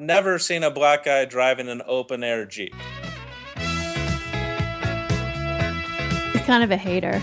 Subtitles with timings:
[0.00, 2.74] never seen a black guy driving an open air Jeep.
[6.32, 7.22] He's kind of a hater.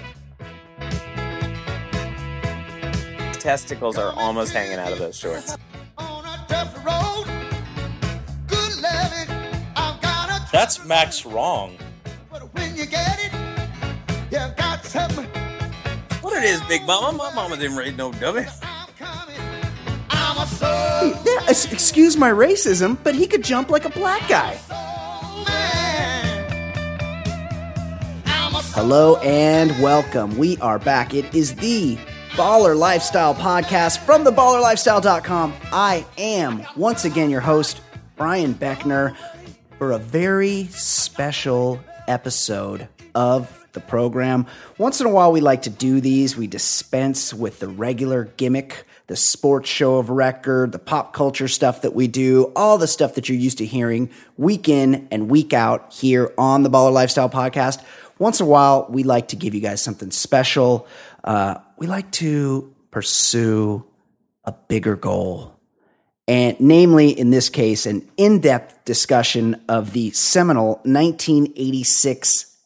[3.33, 5.57] Testicles are almost hanging out of those shorts.
[10.51, 11.77] That's Max wrong.
[16.21, 17.17] What it is, Big Mama?
[17.17, 18.45] My mama didn't raise no dummy.
[21.03, 24.57] Yeah, excuse my racism, but he could jump like a black guy.
[28.73, 30.37] Hello and welcome.
[30.37, 31.13] We are back.
[31.13, 31.97] It is the
[32.31, 35.53] Baller Lifestyle podcast from theballerlifestyle.com.
[35.71, 37.81] I am once again your host,
[38.15, 39.15] Brian Beckner,
[39.77, 44.47] for a very special episode of the program.
[44.79, 46.35] Once in a while, we like to do these.
[46.35, 51.81] We dispense with the regular gimmick, the sports show of record, the pop culture stuff
[51.81, 55.53] that we do, all the stuff that you're used to hearing week in and week
[55.53, 57.83] out here on the Baller Lifestyle podcast.
[58.19, 60.87] Once in a while, we like to give you guys something special.
[61.23, 63.85] Uh, we like to pursue
[64.43, 65.57] a bigger goal
[66.27, 72.57] and namely in this case an in-depth discussion of the seminal 1986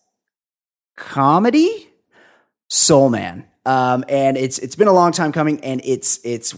[0.97, 1.89] comedy
[2.69, 6.55] soul man um, and it's it's been a long time coming and it's it's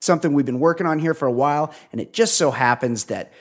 [0.00, 3.32] something we've been working on here for a while and it just so happens that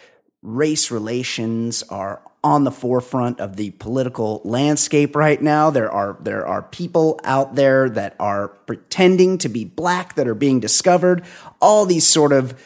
[0.42, 5.70] race relations are on the forefront of the political landscape right now.
[5.70, 10.36] There are there are people out there that are pretending to be black that are
[10.36, 11.24] being discovered.
[11.62, 12.60] All these sort of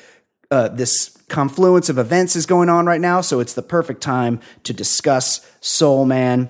[0.49, 4.39] uh, this confluence of events is going on right now so it's the perfect time
[4.63, 6.49] to discuss soul man.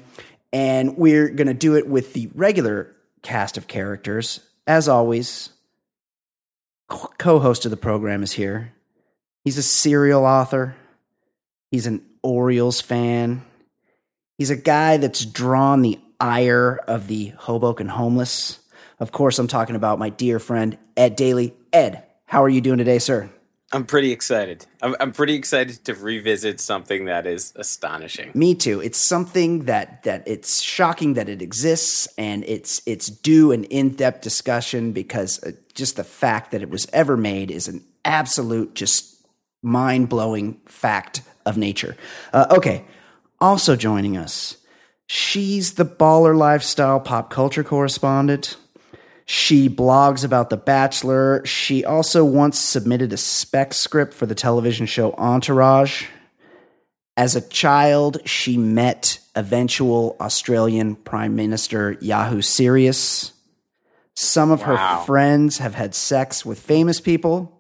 [0.54, 2.95] And we're going to do it with the regular
[3.26, 5.50] cast of characters as always
[7.18, 8.72] co-host of the program is here
[9.44, 10.76] he's a serial author
[11.76, 13.44] He's an Orioles fan.
[14.38, 18.60] He's a guy that's drawn the ire of the Hoboken homeless.
[18.98, 21.54] Of course, I'm talking about my dear friend, Ed Daly.
[21.74, 23.30] Ed, how are you doing today, sir?
[23.76, 24.66] I'm pretty excited.
[24.82, 28.32] I'm, I'm pretty excited to revisit something that is astonishing.
[28.34, 28.80] Me too.
[28.80, 34.22] It's something that that it's shocking that it exists, and it's it's due an in-depth
[34.22, 39.28] discussion because uh, just the fact that it was ever made is an absolute just
[39.62, 41.98] mind-blowing fact of nature.
[42.32, 42.86] Uh, okay,
[43.42, 44.56] also joining us,
[45.06, 48.56] she's the baller lifestyle pop culture correspondent.
[49.26, 51.44] She blogs about The Bachelor.
[51.46, 56.06] She also once submitted a spec script for the television show Entourage.
[57.18, 63.32] As a child, she met eventual Australian Prime Minister Yahoo Serious.
[64.14, 64.76] Some of Wow.
[65.00, 67.52] her friends have had sex with famous people.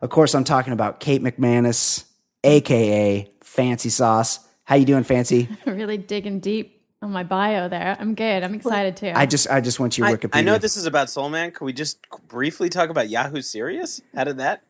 [0.00, 2.04] Of course, I'm talking about Kate McManus,
[2.42, 4.40] aka Fancy Sauce.
[4.64, 5.48] How you doing, Fancy?
[5.66, 7.96] really digging deep on my bio there.
[7.98, 8.42] I'm good.
[8.42, 9.12] I'm excited too.
[9.14, 10.36] I just I just went to your I, Wikipedia.
[10.36, 11.50] I know this is about Soul Man.
[11.50, 11.98] Can we just
[12.28, 14.00] briefly talk about Yahoo Serious?
[14.14, 14.62] How did that?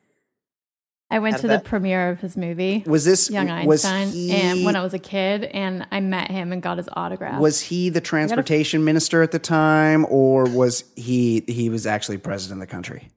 [1.08, 4.32] I went to did the premiere of his movie, was this Young was Einstein, he,
[4.32, 7.40] and when I was a kid, and I met him and got his autograph.
[7.40, 12.60] was he the transportation minister at the time, or was he he was actually president
[12.60, 13.08] of the country?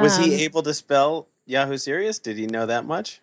[0.00, 2.18] Was Um, he able to spell Yahoo Serious?
[2.18, 3.20] Did he know that much?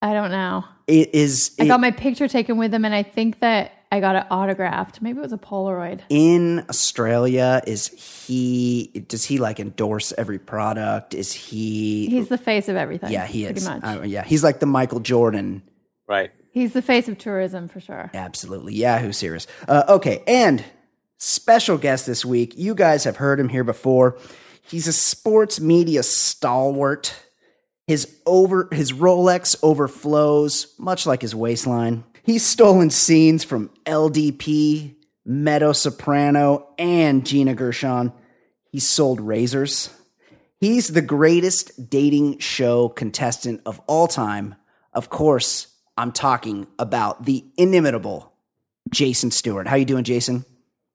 [0.00, 0.64] I don't know.
[0.86, 4.16] It is I got my picture taken with him, and I think that I got
[4.16, 5.00] it autographed.
[5.00, 6.00] Maybe it was a Polaroid.
[6.10, 7.62] in Australia.
[7.66, 9.04] Is he?
[9.08, 11.14] Does he like endorse every product?
[11.14, 12.08] Is he?
[12.08, 13.10] He's the face of everything.
[13.12, 13.68] yeah, he pretty is.
[13.68, 13.82] Much.
[13.82, 15.62] Uh, yeah, he's like the Michael Jordan.
[16.06, 16.30] Right.
[16.52, 18.10] He's the face of tourism for sure.
[18.14, 19.46] Absolutely, Yahoo serious.
[19.66, 20.64] Uh, okay, and
[21.18, 22.54] special guest this week.
[22.56, 24.18] You guys have heard him here before.
[24.62, 27.14] He's a sports media stalwart.
[27.86, 32.04] His over his Rolex overflows, much like his waistline.
[32.28, 38.12] He's stolen scenes from LDP, Meadow Soprano, and Gina Gershon.
[38.70, 39.88] He sold razors.
[40.60, 44.56] He's the greatest dating show contestant of all time.
[44.92, 48.30] Of course, I'm talking about the inimitable
[48.90, 49.66] Jason Stewart.
[49.66, 50.44] How you doing, Jason?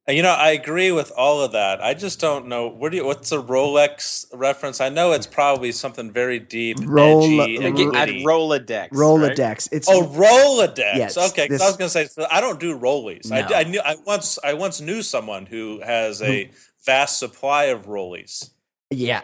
[0.05, 1.81] And, You know, I agree with all of that.
[1.83, 4.81] I just don't know where do you, what's a Rolex reference?
[4.81, 8.09] I know it's probably something very deep, Roll- edgy, and Ro- I'd.
[8.09, 8.89] Rolodex.
[8.89, 9.39] Rolodex.
[9.39, 9.69] right?
[9.71, 10.95] It's Oh, Rolodex.
[10.97, 13.29] Yes, okay, 'cause this- I was going to say so I don't do rollies.
[13.29, 13.38] No.
[13.38, 16.50] I, I knew I once I once knew someone who has a
[16.85, 18.50] vast supply of rollies.
[18.91, 19.21] yeah,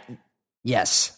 [0.64, 1.16] yes.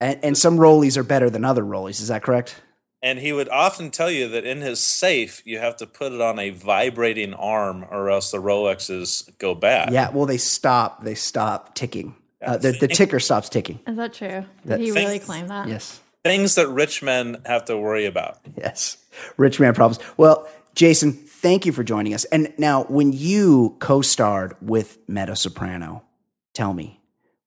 [0.00, 2.00] And, and some rollies are better than other rollies.
[2.00, 2.54] Is that correct?
[3.02, 6.20] And he would often tell you that in his safe, you have to put it
[6.20, 9.92] on a vibrating arm, or else the Rolexes go bad.
[9.92, 10.10] Yeah.
[10.10, 11.02] Well, they stop.
[11.02, 12.14] They stop ticking.
[12.40, 13.80] Uh, the, the ticker stops ticking.
[13.86, 14.44] Is that true?
[14.64, 15.26] That- Did he really Thanks.
[15.26, 15.68] claim that?
[15.68, 16.00] Yes.
[16.24, 18.38] things that rich men have to worry about.
[18.56, 18.96] Yes.
[19.36, 19.98] Rich man problems.
[20.16, 22.24] Well, Jason, thank you for joining us.
[22.26, 26.02] And now, when you co starred with Meadow Soprano,
[26.54, 27.00] tell me,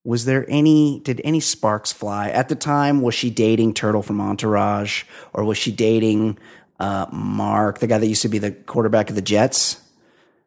[0.06, 2.30] was there any, did any sparks fly?
[2.30, 5.04] At the time, was she dating Turtle from Entourage
[5.34, 6.38] or was she dating
[6.80, 9.82] uh, Mark, the guy that used to be the quarterback of the Jets?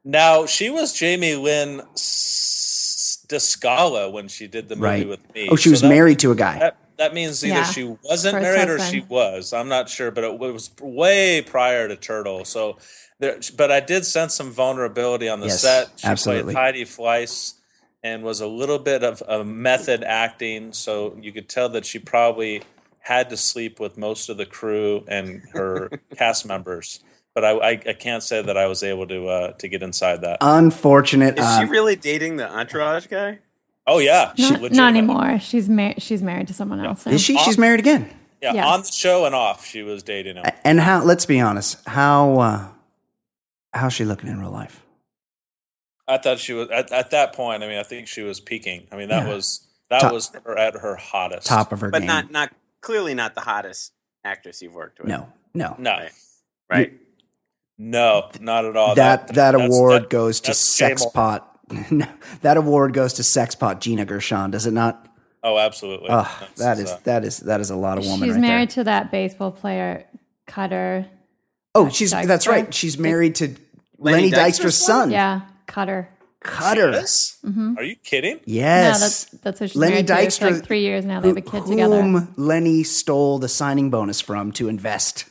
[0.05, 5.09] Now, she was Jamie Lynn S- DiScala when she did the movie Right.
[5.09, 5.49] with me.
[5.51, 6.59] Oh, she was that- married to a guy.
[6.61, 7.65] That, that means either Yeah.
[7.65, 9.53] she wasn't First married or she was.
[9.53, 12.45] I'm not sure, but it was way prior to Turtle.
[12.45, 12.79] So,
[13.19, 15.89] there, but I did sense some vulnerability on the Yes, set.
[15.97, 16.55] She absolutely.
[16.55, 17.55] played Heidi Fleiss
[18.09, 20.73] and was a little bit of, of method acting.
[20.73, 22.63] So you could tell that she probably
[23.01, 27.01] had to sleep with most of the crew and her cast members.
[27.35, 30.23] But I, I, I can't say that I was able to uh, to get inside
[30.23, 30.39] that.
[30.41, 31.39] Unfortunate.
[31.39, 33.39] Is uh, she really dating the entourage guy?
[33.87, 35.39] Oh yeah, Not, legit- not anymore.
[35.39, 36.03] She's married.
[36.03, 37.07] She's married to someone else.
[37.07, 37.13] now.
[37.13, 37.39] is she?
[37.39, 38.11] She's married again.
[38.43, 38.67] Yeah, Yeah.
[38.69, 40.45] on the show and off, she was dating him.
[40.65, 42.69] And how, let's be honest, how, uh,
[43.73, 44.85] how's she looking in real life?
[46.09, 47.63] I thought she was at, at that point.
[47.63, 48.89] I mean, I think she was peaking.
[48.91, 49.35] I mean, that Yeah.
[49.35, 51.47] was that Top- was her at her hottest.
[51.47, 52.07] Top of her But game.
[52.07, 52.51] not not
[52.81, 53.93] clearly not the hottest
[54.25, 55.09] actress you've worked with.
[55.09, 55.75] no, no.
[55.79, 56.11] No, Right.
[56.71, 56.93] Right.
[57.79, 58.95] no, not at all.
[58.95, 61.43] that that, that's- award that- goes to that's game sexpot.
[61.91, 62.07] No,
[62.41, 65.07] that award goes to sexpot Gina Gershon, does it not?
[65.45, 66.09] Oh, absolutely.
[66.11, 68.27] Oh, That's, that is uh, that is that is a lot of woman.
[68.27, 68.75] She's right married there.
[68.77, 70.07] to that baseball player,
[70.47, 71.07] Cutter.
[71.75, 72.27] Oh, she's Dykstra.
[72.27, 72.73] that's right.
[72.73, 73.49] She's married to
[73.99, 76.09] Lenny Lenny Dykstra's Dykstra's son, Yeah, Cutter.
[76.41, 76.91] Cutter.
[76.93, 77.39] yes?
[77.45, 77.79] Mm-hmm.
[77.79, 78.41] Are you kidding?
[78.45, 81.21] Yeah, Yes, that's that's what she's Lenny married to for Dykstra, like three years now.
[81.21, 82.01] They have a kid together.
[82.03, 85.25] whom Lenny stole the signing bonus from to invest.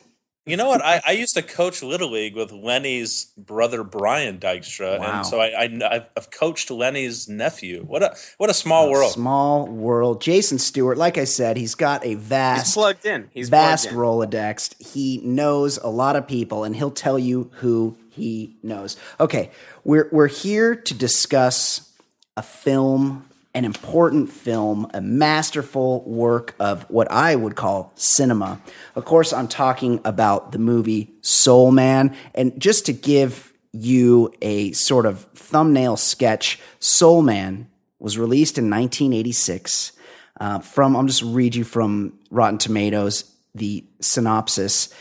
[0.45, 0.81] You know what?
[0.83, 5.17] I, I used to coach little league with Lenny's brother Brian Dykstra, Wow.
[5.17, 7.83] and so I, I I've coached Lenny's nephew.
[7.85, 9.11] What a what a small world.
[9.11, 10.21] Small world.
[10.21, 13.29] Jason Stewart, like I said, he's got a He's vast plugged in.
[13.33, 13.99] He's vast plugged in.
[14.01, 14.75] Rolodex.
[14.93, 18.97] He knows a lot of people, and he'll tell you who he knows.
[19.19, 19.51] Okay,
[19.83, 21.89] we're we're here to discuss
[22.35, 28.59] a film, an important film, a masterful work of what I would call cinema.
[28.95, 34.71] Of course, I'm talking about the movie Soul Man, and just to give you a
[34.73, 39.93] sort of thumbnail sketch, Soul Man was released in 1986
[40.39, 44.93] uh, from I'm just read you from Rotten Tomatoes the synopsis.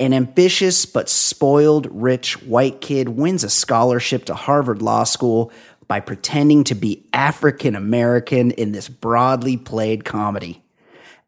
[0.00, 5.50] An ambitious but spoiled rich white kid wins a scholarship to Harvard Law School
[5.88, 10.62] by pretending to be African American in this broadly played comedy.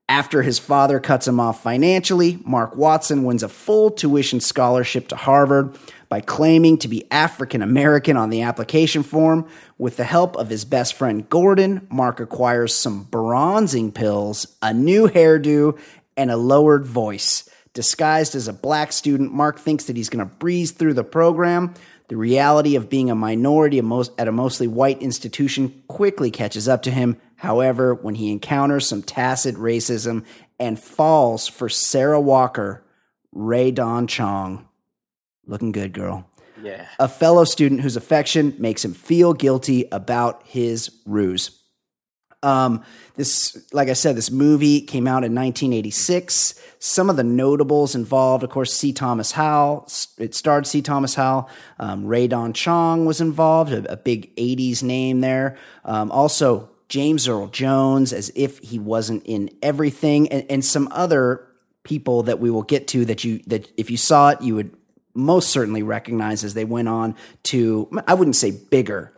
[0.09, 5.17] After his father cuts him off financially, Mark Watson wins a full tuition scholarship to
[5.17, 5.77] Harvard
[6.09, 9.49] by claiming to be African American on the application form.
[9.79, 15.09] With the help of his best friend Gordon, Mark acquires some bronzing pills, a new
[15.09, 15.77] hairdo,
[16.17, 17.50] and a lowered voice.
[17.73, 21.75] Disguised as a black student, Mark thinks that he's going to breeze through the program.
[22.09, 26.91] The reality of being a minority at a mostly white institution quickly catches up to
[26.91, 27.17] him.
[27.37, 30.25] However, when he encounters some tacit racism
[30.59, 32.83] and falls for Sarah Walker,
[33.33, 34.67] Rae Dawn Chong,
[35.47, 36.29] looking good, girl,
[36.61, 36.87] Yeah.
[36.99, 41.53] a fellow student whose affection makes him feel guilty about his ruse.
[42.43, 42.83] Um,
[43.17, 46.55] this, like I said, this movie came out in 1986.
[46.83, 48.91] Some of the notables involved, of course, C.
[48.95, 49.87] Thomas Howell.
[50.17, 50.81] It starred C.
[50.81, 51.51] Thomas Howell.
[51.79, 55.59] Um, Rae Dawn Chong was involved, a, a big 80s name there.
[55.85, 61.47] Um, also, James Earl Jones, as if he wasn't in everything, and, and some other
[61.83, 64.75] people that we will get to that you that if you saw it, you would
[65.13, 69.13] most certainly recognize as they went on to I wouldn't say bigger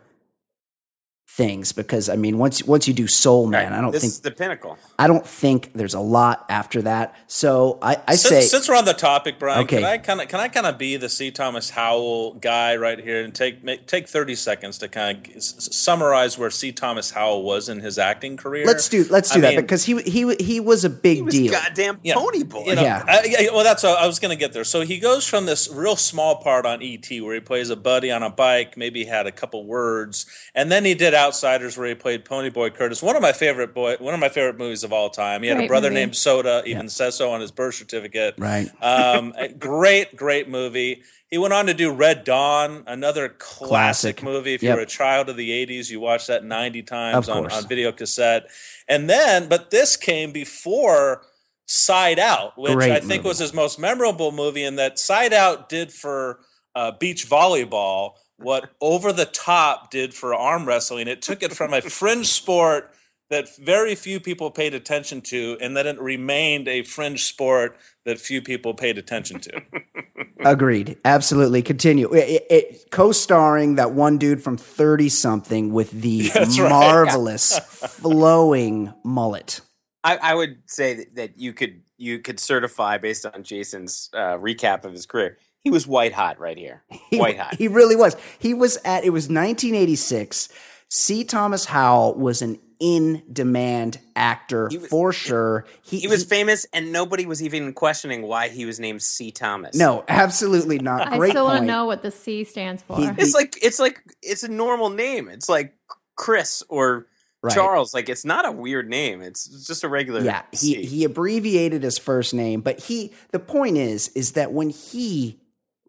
[1.36, 4.20] things because I mean once once you do Soul Man, I don't this think is
[4.20, 4.76] the pinnacle.
[4.98, 7.14] I don't think there's a lot after that.
[7.26, 9.76] So I, I Since, say since we're on the topic, Brian, Okay.
[9.76, 11.30] can I kind of can I kind of be the C.
[11.30, 16.36] Thomas Howell guy right here and take make, take thirty seconds to kind of summarize
[16.36, 16.70] where C.
[16.70, 18.66] Thomas Howell was in his acting career?
[18.66, 21.22] let's do let's do I that mean- because he he he was a big He
[21.22, 21.52] was deal.
[21.52, 22.14] goddamn Yeah.
[22.14, 22.64] pony boy.
[22.66, 23.04] You know, Yeah.
[23.08, 24.64] I- yeah, well, that's what I was going to get there.
[24.64, 28.10] So he goes from this real small part on ET where he plays a buddy
[28.10, 31.94] on a bike, maybe had a couple words, and then he did Outsiders where he
[31.94, 35.08] played Ponyboy Curtis, one of my favorite boy, one of my favorite movies of all
[35.10, 35.42] time.
[35.42, 36.00] He had a brother movie.
[36.00, 38.34] named Soda, even says so on his birth certificate.
[38.38, 38.68] Right.
[38.82, 41.02] Um, great, great movie.
[41.28, 44.22] He went on to do Red Dawn, another classic, Classic.
[44.22, 44.54] movie.
[44.54, 44.74] If Yep.
[44.74, 48.48] you're a child of the '80s, you watched that 90 times on, on video cassette.
[48.88, 51.22] And then, but this came before
[51.66, 53.28] Side Out, which Great I think movie.
[53.28, 56.40] was his most memorable movie, and that Side Out did for
[56.74, 61.08] uh, beach volleyball what Over the Top did for arm wrestling.
[61.08, 62.92] It took it from a fringe sport
[63.30, 68.18] that very few people paid attention to, and then it remained a fringe sport that
[68.18, 69.62] few people paid attention to.
[70.40, 70.98] Agreed.
[71.04, 71.62] Absolutely.
[71.62, 72.12] Continue.
[72.12, 76.68] It, it, co-starring that one dude from Thirty Something with the That's right.
[76.68, 79.62] marvelous flowing mullet.
[80.04, 84.36] I, I would say that, that you could you could certify based on Jason's uh,
[84.36, 85.38] recap of his career.
[85.64, 86.82] He was white hot right here.
[87.10, 87.56] He, White hot.
[87.56, 88.16] He really was.
[88.38, 89.04] He was at.
[89.04, 90.48] It was 1986.
[90.88, 91.24] C.
[91.24, 95.66] Thomas Howell was an in-demand actor was- for sure.
[95.82, 99.30] He, He was famous, and nobody was even questioning why he was named C.
[99.30, 99.76] Thomas.
[99.76, 101.06] no, absolutely not.
[101.12, 102.96] I Great still want to know what the C stands for.
[102.96, 105.28] He- it's like it's like it's a normal name.
[105.28, 105.74] It's like
[106.16, 107.06] Chris or
[107.44, 107.52] Right.
[107.54, 107.92] Charles.
[107.92, 109.20] Like it's not a weird name.
[109.20, 110.20] It's just a regular.
[110.20, 114.70] Yeah, he he abbreviated his first name, but he the point is is that when
[114.70, 115.40] he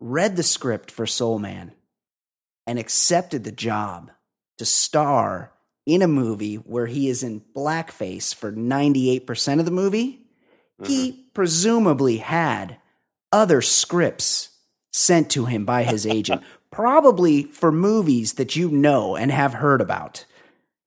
[0.04, 1.72] read the script for Soul Man
[2.68, 4.12] and accepted the job
[4.58, 5.54] to star
[5.86, 10.20] in a movie where he is in blackface for 98% of the movie,
[10.84, 11.22] he Mm-hmm.
[11.34, 12.78] presumably had
[13.32, 14.50] other scripts
[14.92, 19.80] sent to him by his agent, probably for movies that you know and have heard
[19.82, 20.26] about.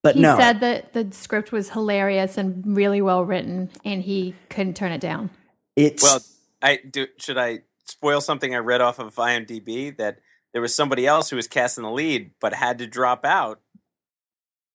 [0.03, 0.37] But he no.
[0.39, 5.01] said that the script was hilarious and really well written, and he couldn't turn it
[5.01, 5.31] down.
[5.75, 6.21] it's Well,
[6.63, 7.07] I do.
[7.19, 10.19] Should I spoil something I read off of IMDb that
[10.53, 13.61] there was somebody else who was cast in the lead but had to drop out.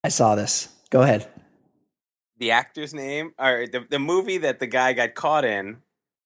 [0.03, 0.70] I saw this.
[0.89, 1.27] Go ahead.
[2.38, 5.77] The actor's name or the the movie that the guy got caught in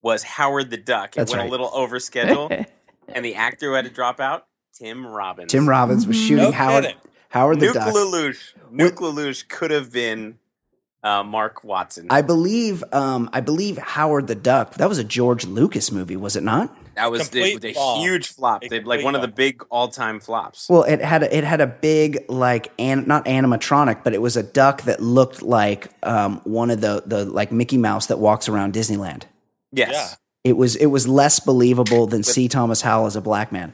[0.01, 1.09] was Howard the Duck.
[1.09, 1.47] It That's went right.
[1.47, 2.49] a little over schedule,
[3.09, 5.51] and the actor who had to drop out, Tim Robbins.
[5.51, 6.21] Tim Robbins was Mhm.
[6.27, 6.95] shooting No Howard.
[7.29, 7.93] Howard the Nuke Duck.
[7.93, 8.53] LaLoosh.
[8.71, 10.39] Nuke LaLoosh could have been
[11.05, 12.07] uh, Mark Watson.
[12.09, 14.73] I believe um I believe Howard the Duck.
[14.75, 16.75] That was a George Lucas movie, was it not?
[16.95, 17.99] that was the, Complete the flop.
[17.99, 18.63] huge flop.
[18.63, 20.67] A They- like complete one of the big all time flops.
[20.69, 24.37] Well, it had a, it had a big like an, not animatronic, but it was
[24.37, 28.49] a duck that looked like um one of the the like Mickey Mouse that walks
[28.49, 29.23] around Disneyland.
[29.71, 29.89] yes.
[29.91, 30.15] Yeah.
[30.43, 32.47] It was it was less believable than C.
[32.47, 33.73] Thomas Howell as a black man.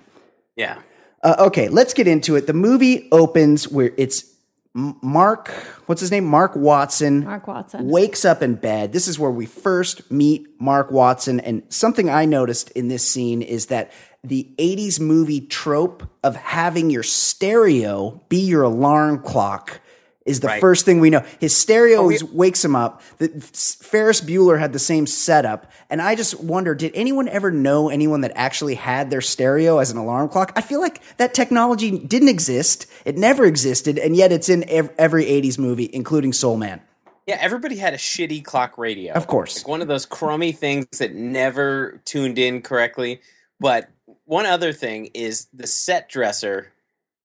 [0.56, 0.80] Yeah.
[1.24, 2.48] Uh, okay, let's get into it.
[2.48, 4.31] The movie opens where it's M-
[4.74, 5.50] Mark,
[5.86, 6.26] what's his name?
[6.26, 7.26] Mark Watson.
[7.26, 7.88] Mark Watson.
[7.90, 8.94] wakes up in bed.
[8.94, 11.42] This is where we first meet Mark Watson.
[11.42, 13.92] And something I noticed in this scene is that
[14.24, 19.82] the 80s movie trope of having your stereo be your alarm clock
[20.26, 20.62] is the Right.
[20.62, 21.24] first thing we know.
[21.40, 23.02] His stereo we- is, wakes him up.
[23.18, 25.72] The, Ferris Bueller had the same setup.
[25.90, 29.90] And I just wonder did anyone ever know anyone that actually had their stereo as
[29.92, 30.54] an alarm clock?
[30.56, 32.86] I feel like that technology didn't exist.
[33.06, 33.98] It never existed.
[33.98, 36.82] And yet it's in ev- every 80s movie, including Soul Man.
[37.28, 39.14] Yeah, everybody had a shitty clock radio.
[39.14, 39.58] Of course.
[39.60, 43.22] Like one of those crummy things that never tuned in correctly.
[43.60, 43.90] But
[44.26, 46.72] one other thing is the set dresser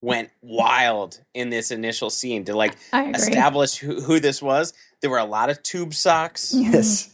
[0.06, 4.72] went wild in this initial scene to like establish who, who this was.
[5.00, 6.54] There were a lot of tube socks.
[6.54, 7.12] Yes.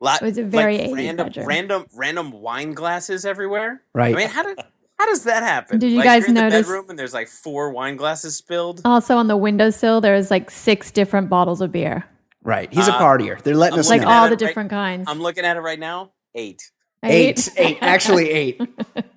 [0.00, 1.46] Lot, It was a very like random, bedroom.
[1.46, 3.80] random, random wine glasses everywhere.
[3.94, 4.14] Right.
[4.14, 4.58] I mean, how did
[4.98, 5.78] how does that happen?
[5.78, 8.36] Did you like, guys you're in notice- the bedroom and there's like four wine glasses
[8.36, 8.82] spilled?
[8.84, 12.04] Also on the windowsill, there was like six different bottles of beer,
[12.42, 12.70] Right.
[12.72, 13.40] He's a Uh, partier.
[13.42, 14.08] They're letting I'm us like know.
[14.08, 15.08] all it the right- different kinds.
[15.08, 16.10] I'm looking at it right now.
[16.34, 16.70] Eight.
[17.02, 17.48] Eight.
[17.56, 17.78] Eight.
[17.80, 18.60] Actually, eight.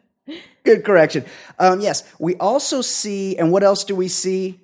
[0.63, 1.25] Good correction.
[1.59, 2.03] Um, yes.
[2.19, 4.59] We also see, and what else do we see?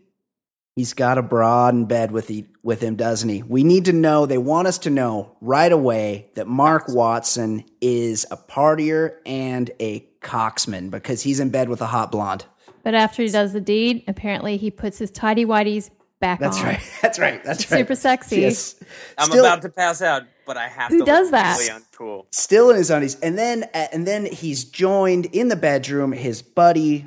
[0.75, 3.43] He's got a broad in bed with, he, with him, doesn't he?
[3.43, 8.25] We need to know, they want us to know right away that Mark Watson is
[8.31, 12.45] a partier and a coxman because he's in bed with a hot blonde.
[12.83, 15.89] But after he does the deed, apparently he puts his tidy whities
[16.23, 16.63] back That's on.
[16.65, 16.79] right.
[17.01, 17.43] That's right.
[17.43, 17.79] That's right.
[17.79, 18.41] Super sexy.
[18.41, 18.75] Yes.
[19.17, 21.05] I'm Still- about to pass out, but I have Who to.
[21.05, 21.57] does that?
[21.59, 22.25] Really uncool.
[22.31, 26.41] still in his undies and then uh, and then he's joined in the bedroom his
[26.41, 27.05] buddy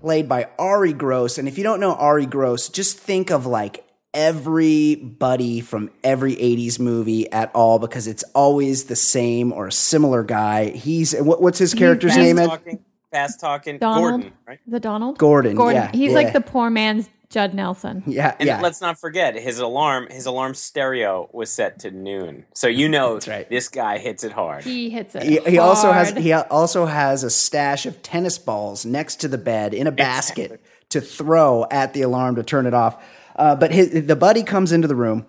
[0.00, 3.84] played by Arye Gross and if you don't know Arye Gross just think of like
[4.14, 10.22] everybody from every 80s movie at all because it's always the same or a similar
[10.22, 12.84] guy he's what, what's his character's He's- name Fast talking.
[13.10, 13.78] Fast talking.
[13.78, 14.02] Donald?
[14.20, 14.58] Gordon, right?
[14.66, 15.16] The Donald?
[15.18, 15.82] Gordon, Gordon.
[15.82, 16.14] yeah, He's yeah.
[16.16, 18.02] like the poor man's Judd Nelson.
[18.06, 20.08] yeah And yeah let's not forget his alarm.
[20.10, 23.48] His alarm stereo was set to noon, so you know That's right.
[23.48, 24.64] this guy hits it hard.
[24.64, 25.22] He hits it.
[25.24, 29.38] he, he also has he also has a stash of tennis balls next to the
[29.38, 33.02] bed in a basket to throw at the alarm to turn it off.
[33.36, 35.26] Uh, but his, the buddy comes into the room,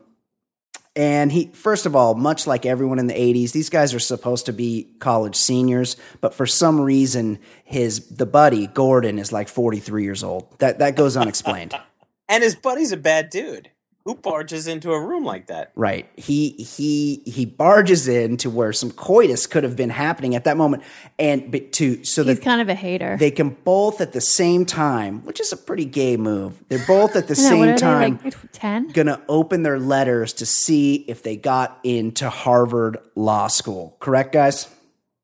[0.95, 4.47] and he first of all, much like everyone in the '80s, these guys are supposed
[4.47, 10.03] to be college seniors, but for some reason, his the buddy Gordon is like 43
[10.03, 10.57] years old.
[10.59, 11.75] That that goes unexplained.
[12.29, 13.71] and his buddy's a bad dude.
[14.05, 15.71] Who barges into a room like that?
[15.75, 16.09] Right.
[16.15, 20.55] He he he barges in to where some coitus could have been happening at that
[20.57, 20.83] moment,
[21.19, 23.17] and but to so He's that kind of a hater.
[23.19, 26.63] they can both at the same time, which is a pretty gay move.
[26.69, 28.31] They're both at the I know, same time they,
[28.63, 33.98] like gonna open their letters to see if they got into Harvard Law School.
[34.00, 34.69] Correct, guys?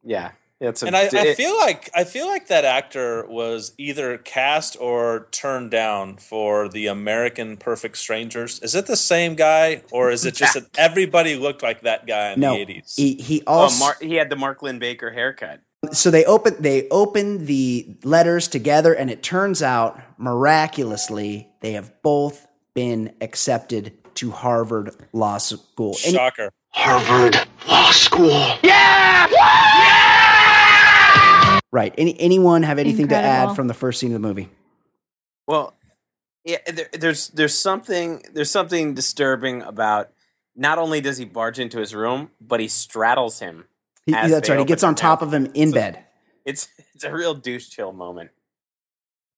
[0.03, 0.31] Yeah,
[0.61, 4.77] it's a, And I, I feel like I feel like that actor was either cast
[4.79, 8.59] or turned down for the American Perfect Strangers.
[8.61, 12.31] Is it the same guy, or is it just that everybody looked like that guy
[12.31, 12.53] in No.
[12.53, 12.93] the eighties?
[12.95, 15.59] He he oh, also Mar- he had the Mark Linn-Baker haircut.
[15.91, 21.91] so they open they open the letters together and it turns out miraculously they have
[22.01, 25.95] both been accepted to Harvard Law School.
[26.05, 26.49] Any- Shocker.
[26.69, 27.35] Harvard
[27.67, 28.57] Law School.
[31.75, 31.93] Right.
[31.97, 34.49] Any anyone have anything to add from the first scene of the movie?
[35.47, 35.73] Well,
[36.43, 40.09] yeah, there, there's there's something there's something disturbing about.
[40.55, 43.65] Not only does he barge into his room, but he straddles him.
[44.05, 44.59] He, As that's right.
[44.59, 45.27] He gets on top mouth.
[45.27, 45.99] of him in So- bed.
[46.45, 48.29] It's it's a real douche chill moment.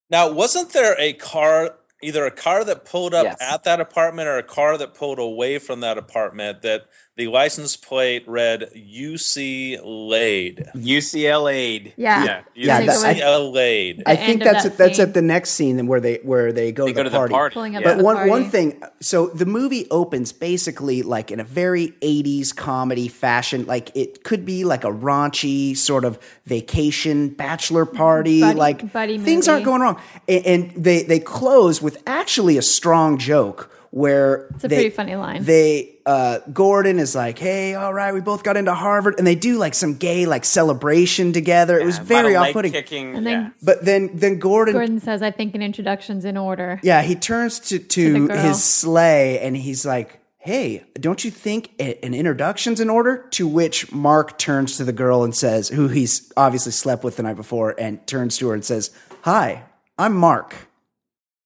[0.09, 3.37] Now, wasn't there a car, either a car that pulled up Yes.
[3.41, 6.85] at that apartment or a car that pulled away from that apartment that
[7.17, 10.65] the license plate read UC Lade?
[10.75, 11.93] UCLA.
[11.97, 12.23] Yeah.
[12.23, 13.99] yeah, Yeah, I think that- it was- UCLA Lade.
[14.05, 16.85] The I think that's that that's at the next scene where they where they go,
[16.85, 17.33] They to, go the to the party.
[17.33, 17.53] party.
[17.53, 17.89] Pulling up yeah.
[17.91, 18.29] at But one party.
[18.29, 23.65] one thing, so the movie opens basically like in a very '80s comedy fashion.
[23.65, 28.41] Like it could be like a raunchy sort of vacation bachelor party.
[28.41, 29.53] Buddy- like buddy things movie.
[29.53, 34.63] aren't going wrong, and, and they they close with actually a strong joke where It's
[34.63, 35.43] a they- pretty funny line.
[35.43, 39.35] They uh, Gordon is like, "Hey, all right, we both got into Harvard," and they
[39.35, 41.79] do like some gay like celebration together.
[41.79, 43.15] it was Yeah, a lot very off-putting.
[43.15, 43.49] And then- yeah.
[43.61, 46.79] But then then Gordon Gordon says, I think an introduction's in order.
[46.83, 48.37] yeah, he turns to, to, the girl.
[48.37, 53.25] his sleigh and he's like, Hey, don't you think an introduction's in order?
[53.31, 57.23] To which Mark turns to the girl and says, who he's obviously slept with the
[57.23, 58.91] night before, and turns to her and says,
[59.23, 59.63] Hi,
[59.97, 60.55] I'm Mark.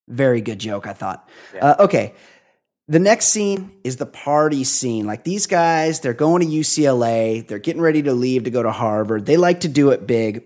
[0.07, 1.27] Very good joke, I thought.
[1.59, 2.13] Uh, okay.
[2.91, 5.07] The next scene is the party scene.
[5.07, 8.71] Like these guys, they're going to UCLA, they're getting ready to leave to go to
[8.73, 9.25] Harvard.
[9.25, 10.43] They like to do it big.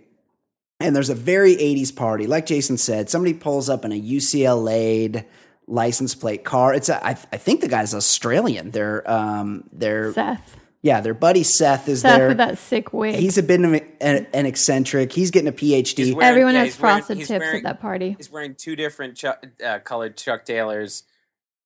[0.80, 2.28] And there's a very 80s party.
[2.28, 5.26] Like Jason said, somebody pulls up in a UCLA
[5.66, 6.72] license plate car.
[6.76, 8.70] It's a, I, I think the guy's Australian.
[8.70, 10.56] They're um they're Seth.
[10.84, 12.28] yeah, their buddy Seth is Seth there.
[12.28, 13.16] with that sick wig.
[13.16, 15.12] He's a bit of an, an eccentric.
[15.14, 16.14] He's getting a PhD.
[16.14, 18.14] Wearing- Everyone yeah, has he's wearing- frosted tips wearing- at that party.
[18.20, 21.06] He's wearing two different Chuck, uh, colored Chuck Taylors.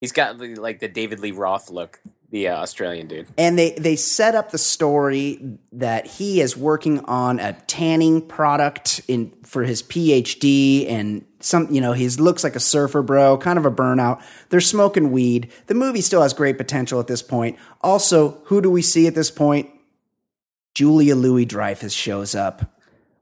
[0.02, 2.00] He's got the- like the David Lee Roth look,
[2.32, 3.28] the uh, Australian dude.
[3.38, 9.02] and they they set up the story that he is working on a tanning product
[9.08, 13.58] in for his PhD and some you know he looks like a surfer bro kind
[13.58, 14.22] of a burnout.
[14.50, 15.52] They're smoking weed.
[15.68, 17.58] The movie still has great potential at this point.
[17.82, 19.70] Also who do we see at this point?
[20.76, 22.79] Julia Louis Dreyfus shows up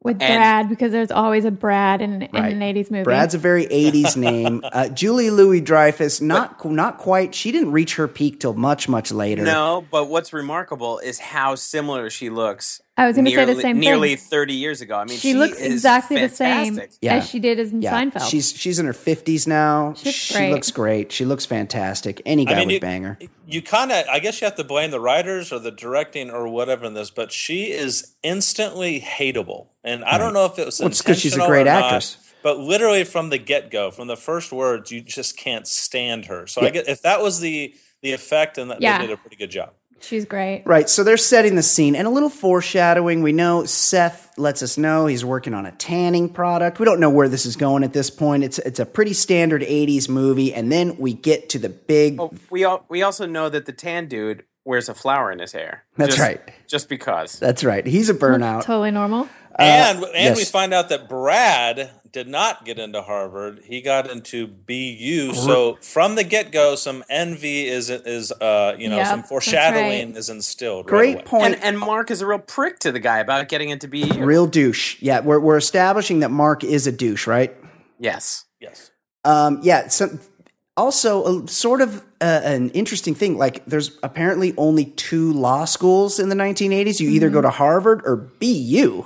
[0.08, 2.54] With And- Brad, because there's always a Brad in, in Right.
[2.54, 3.04] an 80s movie.
[3.04, 7.96] Brad's a very 80s name uh, Julie Louis Dreyfus not not quite she didn't reach
[7.98, 12.82] her peak till much much later No, but what's remarkable is how similar she looks.
[13.00, 13.80] I was gonna say the nearly- same thing.
[13.80, 14.96] Nearly thirty years ago.
[14.98, 16.80] I mean, she, looks is exactly the same.
[17.02, 17.16] Yeah.
[17.18, 18.30] as she did as in Yeah, Seinfeld.
[18.30, 19.94] she's she's in her fifties now.
[19.96, 20.52] She looks she great.
[20.52, 21.12] looks great.
[21.12, 22.22] She looks fantastic.
[22.26, 23.20] Any guy would you, bang her.
[23.46, 26.48] You kind of, I guess you have to blame the writers or the directing or
[26.48, 30.80] whatever in this, but she is instantly hateable, and I don't know if it was
[30.80, 32.18] Well, it's 'cause she's a intentional great or not, actress.
[32.44, 36.48] But literally from the get go, from the first words, you just can't stand her.
[36.48, 36.68] So Yeah.
[36.68, 39.00] I get if that was the the effect, and that Yeah.
[39.00, 39.72] they did a pretty good job.
[40.02, 40.64] She's great.
[40.66, 40.90] Right.
[40.90, 43.22] So they're setting the scene and a little foreshadowing.
[43.22, 46.80] We know Seth lets us know he's working on a tanning product.
[46.80, 48.44] We don't know where this is going at this point.
[48.44, 52.20] It's it's a pretty standard '80s movie, and then we get to the big.
[52.20, 55.54] Oh, we all, we also know that the tan dude wears a flower in his
[55.54, 55.84] hair.
[55.96, 56.42] That's Just- right.
[56.68, 57.40] Just because.
[57.40, 57.86] That's right.
[57.86, 58.64] He's a burnout.
[58.64, 59.30] Totally normal.
[59.58, 64.10] Uh, and and we find out that Brad did not get into Harvard; he got
[64.10, 65.34] into BU.
[65.34, 70.10] So from the get go, some envy is is uh you know Yep, some foreshadowing
[70.10, 70.18] right.
[70.18, 70.86] is instilled.
[70.86, 71.24] right Great away.
[71.24, 71.44] point.
[71.56, 74.24] And and Mark is a real prick to the guy about getting into BU.
[74.24, 75.02] Real douche.
[75.02, 77.56] Yeah, we're we're establishing that Mark is a douche, right?
[78.00, 78.46] Yes.
[78.60, 78.92] Yes.
[79.26, 79.88] Um, yeah.
[79.90, 80.18] So
[80.76, 83.38] also a, sort of uh, an interesting thing.
[83.38, 87.00] Like, there's apparently only two law schools in the 1980s.
[87.00, 89.06] You either go to Harvard or BU.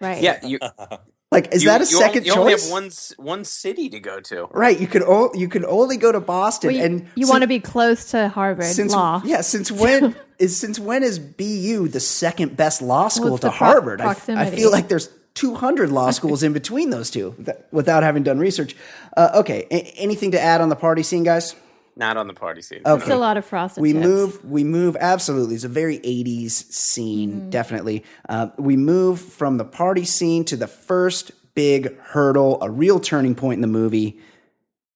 [0.00, 0.22] Right.
[0.22, 0.44] Yeah.
[0.44, 0.58] You,
[1.30, 4.00] Like, is you- that a you second only, You only have one one city to
[4.00, 4.46] go to.
[4.52, 4.80] Right.
[4.80, 7.42] You could o- you could only go to Boston, Well, you, and you sin- want
[7.42, 9.20] to be close to Harvard since Law.
[9.24, 9.42] yeah.
[9.42, 13.52] Since when is since when is BU the second best law school it's to the
[13.52, 14.00] pro- Harvard?
[14.00, 17.34] I, feel like there's 200 law schools in between those two.
[17.40, 18.74] that- without having done research.
[19.14, 19.66] Uh, okay.
[19.70, 21.54] A- anything to add on the party scene, guys?
[21.98, 22.80] Not on the party scene.
[22.86, 23.02] Okay.
[23.02, 24.06] It's a lot of frosted we tips.
[24.06, 27.50] move we move absolutely it's a very 80s scene Mm-hmm.
[27.50, 33.00] definitely uh, we move from the party scene to the first big hurdle a real
[33.00, 34.18] turning point in the movie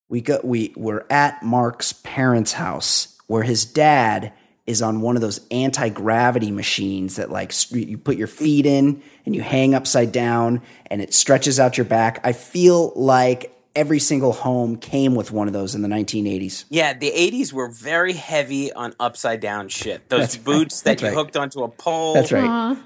[0.08, 4.32] we go we we're at mark's parents house where his dad
[4.64, 9.02] is on one of those anti-gravity machines that like s- you put your feet in
[9.26, 13.98] and you hang upside down and it stretches out your back i feel like every
[13.98, 18.12] single home came with one of those in the 1980s Yeah, the '80s were very
[18.12, 20.08] heavy on upside down shit.
[20.08, 20.44] Those That's right.
[20.44, 21.14] boots that That's you right.
[21.16, 22.14] hooked onto a pole.
[22.14, 22.76] that's right Aw.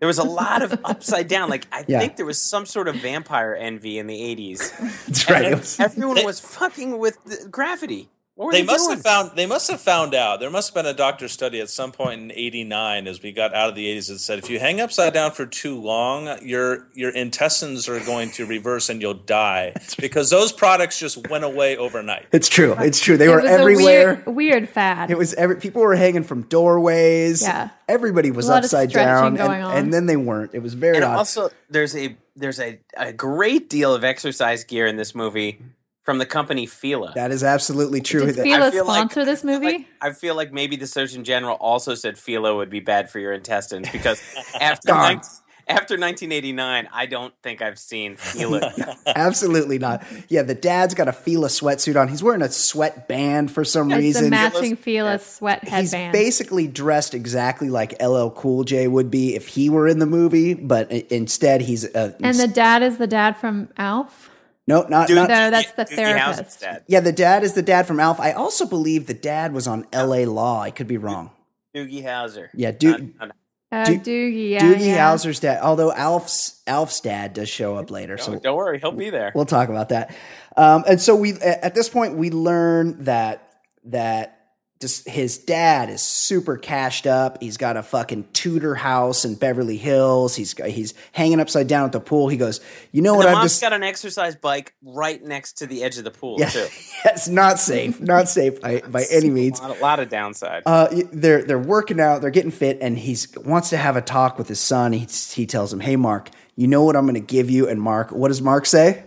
[0.00, 1.50] There was a lot of upside down.
[1.50, 1.98] Like I Yeah.
[1.98, 5.06] think there was some sort of vampire envy in the '80s.
[5.06, 8.02] that's right was- everyone was fucking with the gravity.
[8.02, 8.96] What were They they, must doing?
[8.98, 9.30] have found.
[9.36, 10.38] They must have found out.
[10.38, 13.52] There must have been a doctor study at some point in '89, as we got
[13.52, 16.86] out of the '80s, that said if you hang upside down for too long, your
[16.94, 21.76] your intestines are going to reverse and you'll die because those products just went away
[21.76, 22.26] overnight.
[22.30, 22.74] It's true.
[22.78, 23.16] It's true.
[23.16, 24.22] They It were was everywhere.
[24.26, 25.10] A weird, weird fad.
[25.10, 27.42] It was every people were hanging from doorways.
[27.42, 27.70] Yeah.
[27.88, 29.76] Everybody was A lot upside stretching down, going and, on.
[29.76, 30.54] and then they weren't.
[30.54, 31.16] It was very And odd.
[31.16, 35.60] also, there's a there's a, a great deal of exercise gear in this movie
[36.08, 37.12] from the company Fila.
[37.16, 38.24] that is absolutely true.
[38.24, 39.66] Did That- Fila I feel like- sponsor this movie?
[39.66, 43.18] Like, I feel like maybe the Surgeon General also said Fila would be bad for
[43.18, 44.22] your intestines because
[44.58, 45.02] after God.
[45.02, 45.20] nine-
[45.68, 48.72] after 1989, I don't think I've seen Fila.
[49.06, 50.02] absolutely not.
[50.28, 52.08] Yeah, the dad's got a Fila sweatsuit on.
[52.08, 54.30] He's wearing a sweatband for some it's a reason.
[54.30, 56.14] matching Fila sweat headband.
[56.16, 60.06] He's basically dressed exactly like LL Cool J would be if he were in the
[60.06, 64.27] movie, but instead he's uh, and the dad is the dad from Alf.
[64.68, 66.60] No, not, Dude, not No, that's the Doogie therapist.
[66.60, 66.84] dad.
[66.86, 67.00] yeah.
[67.00, 68.20] The dad is the dad from Alf.
[68.20, 70.26] I also believe the dad was on L.A.
[70.26, 70.60] Law.
[70.62, 71.30] I could be wrong.
[71.74, 72.48] Doogie Howser.
[72.54, 73.32] Yeah, Do- Not- not-
[73.70, 74.96] Uh, Do- Doogie, yeah, Doogie yeah.
[75.12, 79.10] Howser's dad, although Alf's Alf's dad does show up later, so don't worry, he'll be
[79.10, 79.30] there.
[79.34, 80.14] we'll talk about that.
[80.56, 83.42] Um, and so we at this point we learn that
[83.84, 84.37] that
[84.80, 87.42] just his dad is super cashed up.
[87.42, 90.36] He's got a fucking Tudor house in Beverly Hills.
[90.36, 92.28] He's he's hanging upside down at the pool.
[92.28, 92.60] He goes,
[92.92, 93.24] you know what?
[93.24, 96.10] the I've mom's just got an exercise bike right next to the edge of the
[96.12, 96.66] pool yeah, too.
[97.06, 99.58] it's not safe, not safe by by any means.
[99.58, 100.62] A lot, a lot of downside.
[100.64, 104.38] Uh, they're they're working out, they're getting fit, and he wants to have a talk
[104.38, 104.92] with his son.
[104.92, 107.80] He he tells him, "Hey, Mark, you know what I'm going to give you?" And
[107.82, 109.04] Mark, what does Mark say?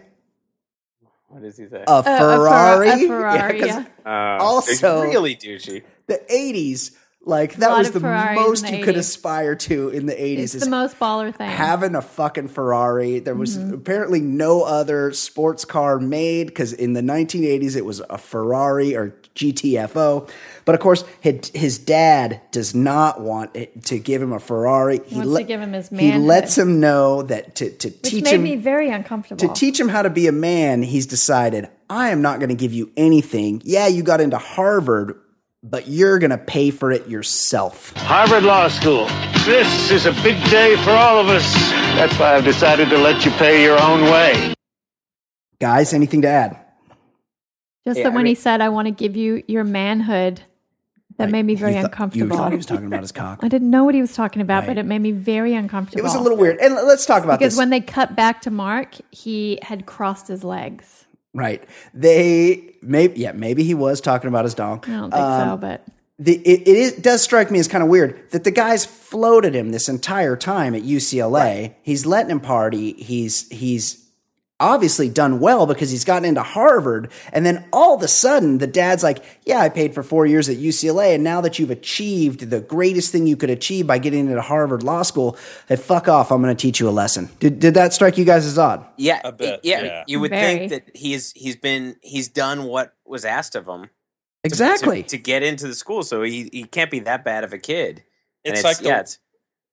[1.32, 1.84] What does he say?
[1.88, 2.90] A a Fer- Ferrari.
[2.90, 3.86] a Ferrari, 'cause yeah.
[4.06, 5.84] Uh, also- it's really douchey.
[6.08, 6.92] The '80s,
[7.24, 9.00] like that lot was of the Ferraris in most the you could 80s.
[9.00, 10.40] aspire to in the '80s.
[10.44, 11.50] It's is the most baller thing.
[11.50, 13.20] having a fucking Ferrari.
[13.20, 13.74] There was Mm-hmm.
[13.76, 19.16] apparently no other sports car made because in the 1980s it was a Ferrari or
[19.36, 20.30] GTFO.
[20.66, 25.02] But of course, his, his dad does not want it to give him a Ferrari.
[25.06, 28.24] He, wants to give him his He lets him know that to, to which teach
[28.26, 29.48] made him me very uncomfortable.
[29.48, 30.84] to teach him how to be a man.
[30.84, 33.62] He's decided I am not going to give you anything.
[33.66, 35.20] Yeah, you got into Harvard,
[35.64, 37.94] but you're going to pay for it yourself.
[37.98, 39.08] Harvard Law School.
[39.46, 41.54] This is a big day for all of us.
[41.96, 44.54] That's why I've decided to let you pay your own way.
[45.60, 46.58] Guys, anything to add?
[47.86, 50.42] Just Yeah, that I when he said, "I want to give you your manhood,"
[51.18, 52.28] that made me very You thought- uncomfortable.
[52.32, 53.40] You thought he was talking about his cock.
[53.44, 54.68] I didn't know what he was talking about, Right.
[54.68, 56.00] but it made me very uncomfortable.
[56.00, 56.58] It was a little weird.
[56.60, 57.46] And let's talk about this.
[57.46, 57.58] because this.
[57.60, 61.06] when they cut back to Mark, he had crossed his legs.
[61.34, 61.64] right.
[61.94, 64.84] They maybe yeah, maybe he was talking about his dong.
[64.88, 65.86] I don't think Um, so, but
[66.20, 69.56] The, it, it is, does strike me as kind of weird that the guy's floated
[69.56, 71.74] him this entire time at UCLA.
[71.84, 72.94] He's letting him party.
[72.94, 74.06] He's he's
[74.62, 77.12] obviously done well because he's gotten into Harvard.
[77.34, 80.48] And then all of a sudden, the dad's like, "Yeah, I paid for four years
[80.48, 84.30] at UCLA, and now that you've achieved the greatest thing you could achieve by getting
[84.30, 85.36] into Harvard Law School,
[85.68, 86.32] hey, fuck off!
[86.32, 88.86] I'm going to teach you a lesson." Did did that strike you guys as odd?
[88.98, 90.04] Yeah, A bit, yeah, yeah.
[90.08, 90.70] You would Very.
[90.70, 93.90] think that he's he's been he's done what was asked of him
[94.44, 95.04] Exactly.
[95.04, 97.58] to, to get into the school, so he he can't be that bad of a
[97.58, 98.04] kid.
[98.46, 99.20] And It's like the, yeah, it's,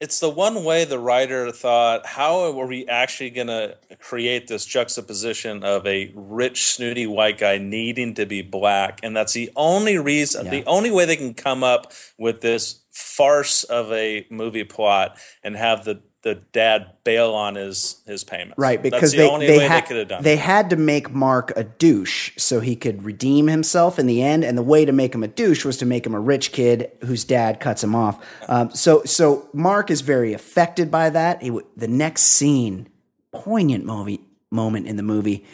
[0.00, 4.64] it's the one way the writer thought how are we actually going to create this
[4.64, 9.98] juxtaposition of a rich snooty white guy needing to be black and that's the only
[9.98, 10.50] reason Yeah.
[10.52, 15.56] the only way they can come up with this farce of a movie plot and
[15.56, 16.00] have the
[16.34, 19.66] the dad bail on his his payments Right, That's because the they only they, way
[19.68, 20.38] ha- they could have done they it.
[20.38, 24.58] had to make Mark a douche so he could redeem himself in the end, and
[24.58, 27.24] the way to make him a douche was to make him a rich kid whose
[27.24, 28.24] dad cuts him off.
[28.48, 31.40] Um, so so Mark is very affected by that.
[31.42, 32.88] He w- the next scene,
[33.32, 35.44] poignant movie moment in the movie.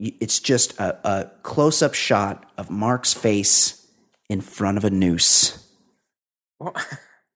[0.00, 3.86] It's just a, a close up shot of Mark's face
[4.28, 5.64] in front of a noose.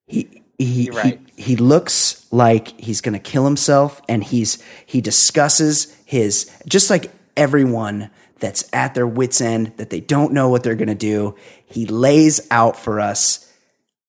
[0.06, 1.20] He he, right.
[1.36, 6.90] he he looks like he's going to kill himself and he's he discusses his just
[6.90, 10.94] like everyone that's at their wits' end, that they don't know what they're going to
[10.94, 11.36] do.
[11.66, 13.46] He lays out for us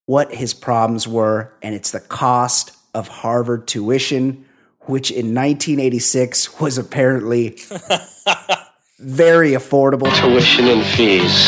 [0.06, 4.46] what his problems were, and it's the cost of Harvard tuition,
[4.82, 7.50] which in 1986 was apparently
[9.00, 10.14] very affordable.
[10.20, 11.48] Tuition and fees.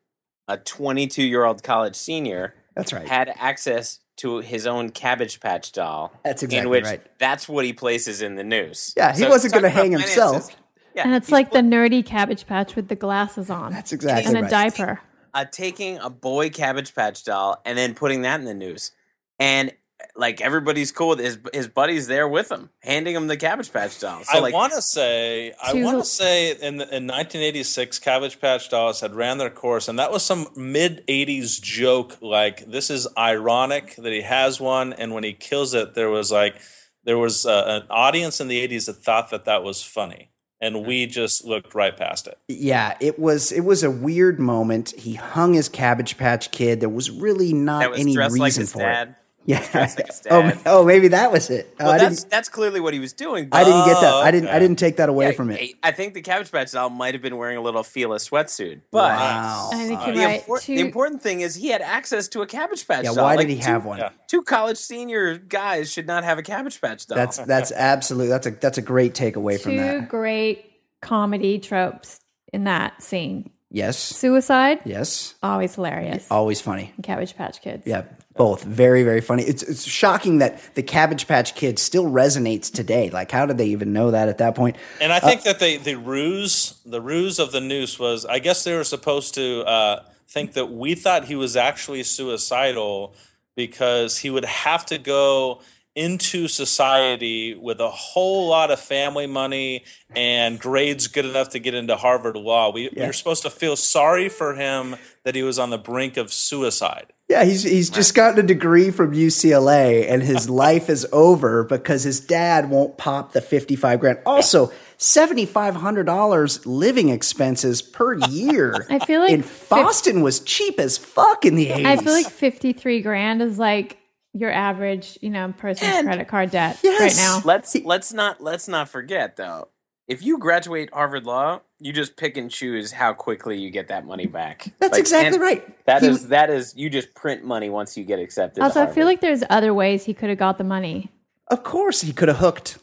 [0.49, 3.07] a 22 year old college senior That's right.
[3.09, 6.13] had access to his own Cabbage Patch doll.
[6.25, 7.01] That's in which right.
[7.19, 8.93] That's what he places in the noose.
[8.97, 10.51] Yeah, he So wasn't gonna hang himself.
[10.97, 13.71] Yeah, And it's he's like the nerdy cabbage patch with the glasses on.
[13.73, 14.51] That's exactly and a right.
[14.51, 15.01] diaper.
[15.33, 18.91] uh, taking a boy Cabbage Patch doll and then putting that in the noose,
[19.39, 19.73] and
[20.17, 23.99] like everybody's cool with his his buddies there with him, handing him the Cabbage Patch
[24.01, 24.23] doll.
[24.25, 28.41] So I like, want to say, I want to say, in the, in 1986, Cabbage
[28.41, 32.19] Patch Dolls had ran their course, and that was some mid 80s joke.
[32.21, 36.31] Like this is ironic that he has one, and when he kills it, there was
[36.31, 36.61] like
[37.05, 40.31] there was uh, an audience in the 80s that thought that that was funny,
[40.61, 42.39] and we just looked right past it.
[42.49, 44.91] Yeah, it was it was a weird moment.
[44.97, 46.81] He hung his Cabbage Patch Kid.
[46.81, 49.09] There was really not was any reason like his for dad.
[49.09, 49.15] it.
[49.49, 49.67] Yeah.
[49.73, 51.75] dressed like his oh, oh, maybe that was it.
[51.81, 53.49] Oh, Well, I that's that's clearly what he was doing.
[53.51, 54.15] I didn't get that.
[54.15, 54.49] I didn't.
[54.51, 55.75] I didn't take that away Yeah, from it.
[55.83, 59.17] I think the Cabbage Patch doll might have been wearing a little Fila sweatsuit, but
[59.17, 59.71] Wow.
[59.73, 60.47] I think Uh, the, right.
[60.47, 63.15] impor- Two- the important thing is he had access to a Cabbage Patch Yeah.
[63.15, 63.25] doll.
[63.25, 63.99] Why Like, did he two- have one?
[63.99, 64.11] yeah.
[64.27, 67.17] Two college senior guys should not have a Cabbage Patch doll.
[67.17, 70.01] That's that's absolutely that's a that's a great takeaway from that.
[70.01, 72.21] Two great comedy tropes
[72.53, 73.51] in that scene.
[73.71, 73.99] Yes.
[73.99, 75.35] Suicide, Yes.
[75.43, 76.27] always hilarious.
[76.31, 76.93] Always funny.
[76.97, 77.83] And Cabbage Patch Kids.
[77.87, 78.03] Yeah,
[78.39, 79.43] both very very funny.
[79.43, 83.11] It's it's shocking that the Cabbage Patch Kid still resonates today.
[83.11, 84.77] Like, how did they even know that at that point?
[85.01, 88.65] And I think that they the ruse the ruse of the noose was I guess
[88.65, 93.15] they were supposed to uh, think that we thought he was actually suicidal
[93.57, 95.61] because he would have to go
[95.99, 101.75] into society with a whole lot of family money and grades good enough to get
[101.75, 102.71] into Harvard Law.
[102.71, 106.17] We, we were supposed to feel sorry for him that he was on the brink
[106.17, 107.13] of suicide.
[107.29, 112.03] Yeah, he's he's just gotten a degree from UCLA and his life is over because
[112.03, 114.19] his dad won't pop the fifty five grand.
[114.25, 118.87] Also, seventy five hundred dollars living expenses per year.
[118.89, 121.87] I feel like in fif- Boston was cheap as fuck in the eighties.
[121.87, 123.99] I feel like 53 grand is like
[124.33, 127.01] your average, you know, person's And- credit card debt Yes.
[127.01, 127.43] right now.
[127.45, 129.69] let's let's not let's not forget though.
[130.09, 134.07] If you graduate Harvard Law, you just pick and choose how quickly you get that
[134.07, 134.67] money back.
[134.81, 135.85] that's Like, exactly right.
[135.87, 138.61] That He- is that is you just print money once you get accepted.
[138.61, 141.11] to Also, I feel like there's other ways he could have got the money.
[141.51, 142.79] of course he could have hooked.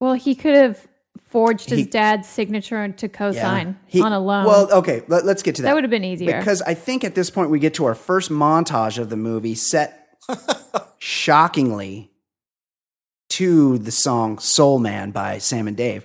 [0.00, 0.86] Well, he could have
[1.24, 4.44] forged his He- dad's signature to co-sign He- on a loan.
[4.44, 5.68] Well, okay, let, us get to that.
[5.68, 6.36] that would have been easier.
[6.38, 9.54] Because I think at this point we get to our first montage of the movie
[9.54, 10.18] set
[10.98, 12.10] shockingly
[13.30, 16.04] to the song Soul Man by Sam and Dave.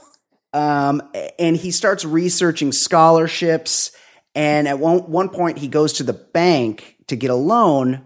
[0.52, 1.02] um,
[1.38, 3.92] and he starts researching scholarships.
[4.34, 8.02] And at one, one point, he goes to the bank to get a loan.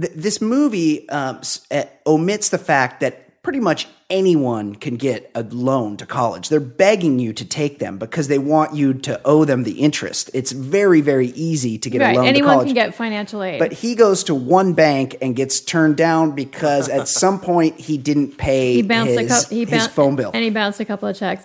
[0.00, 5.42] Th- this movie um, uh, omits the fact that pretty much anyone can get a
[5.42, 6.48] loan to college.
[6.48, 10.30] They're begging you to take them because they want you to owe them the interest.
[10.32, 12.66] It's very, very easy to get right, a loan to anyone college.
[12.68, 13.58] can get financial aid.
[13.58, 17.98] But he goes to one bank and gets turned down because at some point he
[17.98, 19.56] didn't pay he bounced his, a couple.
[19.56, 20.30] He his bounced phone bill.
[20.32, 21.44] and he bounced a couple of checks.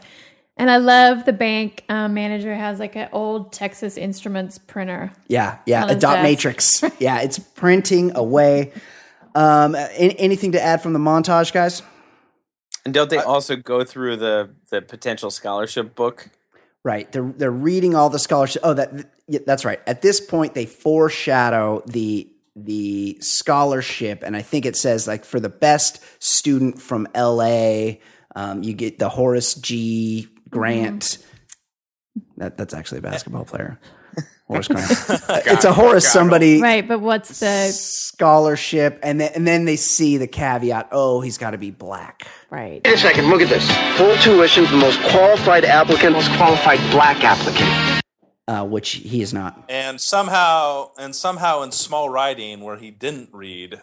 [0.55, 5.12] And I love the bank um, manager has like an old Texas Instruments printer.
[5.27, 6.23] yeah, yeah, a dot desk.
[6.23, 6.84] matrix.
[6.99, 8.73] yeah, it's printing away.
[9.34, 11.82] Um, anything to add from the montage, guys?
[12.89, 16.32] And don't they also go through the the potential scholarship book?
[16.84, 17.12] Right.
[17.12, 18.63] They're they're reading all the scholarship.
[18.65, 19.80] Oh, that yeah, that's right.
[19.86, 25.39] At this point, they foreshadow the the scholarship, and I think it says like for
[25.39, 28.02] the best student from L.A.,
[28.36, 30.28] um, you get the Horace G.
[30.49, 31.19] Grant.
[32.38, 33.80] That that's actually a basketball player.
[34.50, 34.90] Horace Grant.
[35.46, 40.18] it's a Horace somebody Right, but what's the scholarship, and then and then they see
[40.18, 40.90] the caveat.
[40.92, 42.28] Oh, he's got to be black.
[42.50, 42.82] right?
[42.84, 43.70] Wait a second, look at this.
[43.98, 48.02] Full tuition for the most qualified applicant, most qualified black applicant.
[48.48, 49.64] Uh, which he is not.
[49.70, 53.80] and somehow and somehow in small writing where he didn't read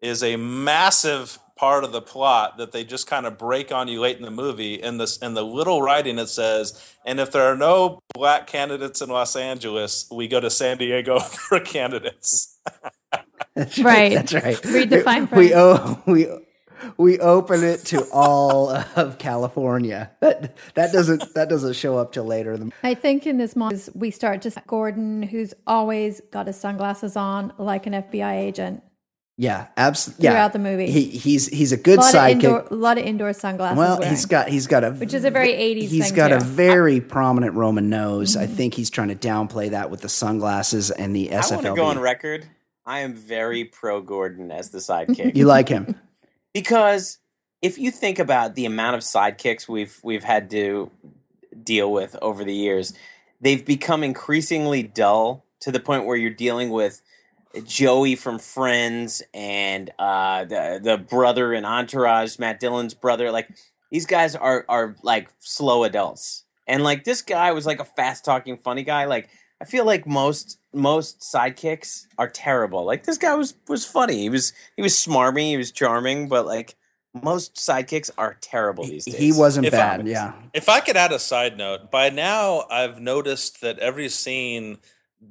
[0.00, 4.00] is a massive part of the plot that they just kind of break on you
[4.00, 7.42] late in the movie in this in the little writing it says and if there
[7.44, 11.18] are no black candidates in los angeles we go to san diego
[11.48, 12.58] for candidates
[13.54, 14.12] That's Right.
[14.14, 14.64] That's right.
[14.64, 15.52] Read the fine We print.
[15.56, 16.28] oh, we
[16.96, 20.10] we open it to all of California.
[20.20, 22.58] That that doesn't that doesn't show up till later.
[22.84, 27.16] I think in this moment we start to see Gordon, who's always got his sunglasses
[27.16, 28.82] on like an FBI agent.
[29.40, 30.24] Yeah, absolutely.
[30.24, 30.90] Yeah, Throughout the movie.
[30.90, 32.70] he he's he's a A good lot, of indoor, sidekick.
[32.72, 33.78] a lot of indoor sunglasses.
[33.78, 34.10] Well, wearing.
[34.10, 36.44] he's got he's got a Which is a very 80s He's thing, got a too.
[36.44, 36.54] Mm-hmm.
[36.56, 38.36] very prominent Roman nose.
[38.36, 41.74] I think he's trying to downplay that with the sunglasses and the I want to
[41.74, 42.48] go on record.
[42.84, 45.94] I am very pro Gordon as the sidekick You like him?
[46.52, 47.18] because
[47.62, 50.90] if you think about the amount of sidekicks we've we've had to
[51.62, 52.92] deal with over the years,
[53.40, 57.02] they've become increasingly dull to the point where you're dealing with
[57.64, 63.30] Joey from Friends and uh, the the brother in Entourage, Matt Dillon's brother.
[63.30, 63.48] Like
[63.90, 68.24] these guys are are like slow adults, and like this guy was like a fast
[68.24, 69.06] talking funny guy.
[69.06, 69.28] Like
[69.60, 72.84] I feel like most most sidekicks are terrible.
[72.84, 74.18] Like this guy was was funny.
[74.18, 75.48] He was he was smarmy.
[75.48, 76.74] He was charming, but like
[77.22, 79.16] most sidekicks are terrible these days.
[79.16, 80.06] He wasn't If I- bad.
[80.06, 84.78] yeah, If I could add a side note, by now I've noticed that every scene,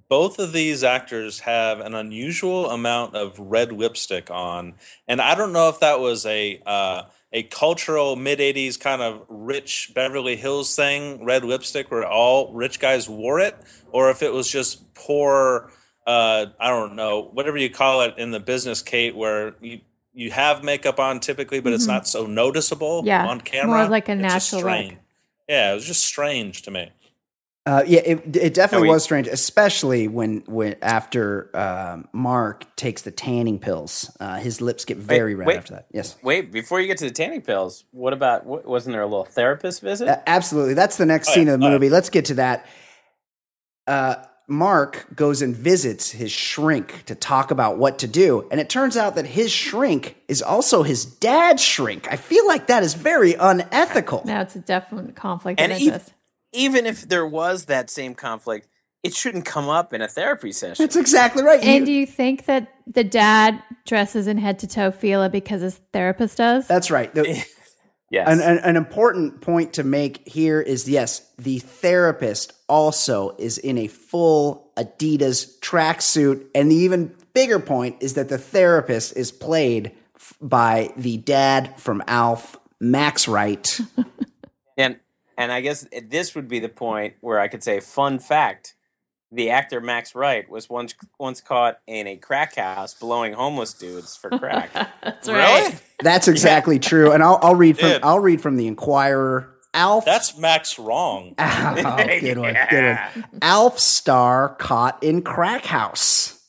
[0.10, 4.76] both of these actors have an unusual amount of red lipstick on,
[5.08, 9.26] and I don't know if that was a uh, a cultural mid '80s kind of
[9.30, 13.56] rich Beverly Hills thing, red lipstick, where all rich guys wore it,
[13.92, 15.72] or if it was just poor.
[16.06, 19.82] Uh, I don't know, whatever you call it in the business, Kate, where you
[20.14, 23.08] you have makeup on typically, but it's not so noticeable Mm-hmm.
[23.08, 23.78] Yeah, on camera.
[23.80, 24.64] more like a natural.
[25.50, 26.92] Yeah, it was just strange to me.
[27.68, 28.00] Uh, yeah.
[28.06, 33.12] It, it definitely No, we- was strange, especially when when after um, Mark takes the
[33.12, 35.58] tanning pills, uh, his lips get very red wait.
[35.58, 35.88] after that.
[35.94, 36.16] Yes.
[36.24, 39.26] Wait, before you get to the tanning pills, what about wa- wasn't there a little
[39.26, 40.08] therapist visit?
[40.08, 40.74] Uh, absolutely.
[40.76, 41.54] That's the next Oh, scene yeah.
[41.54, 41.76] of the Oh, yeah.
[41.76, 41.90] movie.
[41.90, 42.66] Let's get to that.
[43.86, 44.16] Uh,
[44.50, 48.48] Mark goes and visits his shrink to talk about what to do.
[48.50, 52.08] And it turns out that his shrink is also his dad's shrink.
[52.10, 54.22] I feel like that is very unethical.
[54.26, 56.14] Now it's a definite conflict And of ev- interest.
[56.54, 58.68] Even if there was that same conflict,
[59.04, 60.84] it shouldn't come up in a therapy session.
[60.84, 61.62] That's exactly right.
[61.64, 65.62] And You- do you think that the dad dresses in head to toe Fila because
[65.62, 66.68] his therapist does?
[66.68, 67.14] that's right.
[67.14, 67.46] The-
[68.10, 68.30] Yes.
[68.30, 73.78] an, an, an important point to make here is yes, the therapist also is in
[73.78, 76.46] a full Adidas tracksuit.
[76.56, 81.78] And the even bigger point is that the therapist is played f- by the dad
[81.82, 83.78] from Alf, Max Wright.
[84.78, 84.98] and
[85.38, 88.76] and I guess this would be the point where I could say, fun fact:
[89.32, 94.16] the actor Max Wright was once once caught in a crack house blowing homeless dudes
[94.16, 94.72] for crack.
[95.04, 95.76] That's Really?
[96.02, 97.12] That's exactly true.
[97.12, 98.04] And I'll, I'll read from Dude.
[98.04, 99.54] I'll read from the Enquirer.
[99.74, 100.06] Alf.
[100.06, 101.36] That's Max wrong.
[101.40, 103.26] Oh, good one, good one.
[103.42, 106.42] Alf star caught in crack house.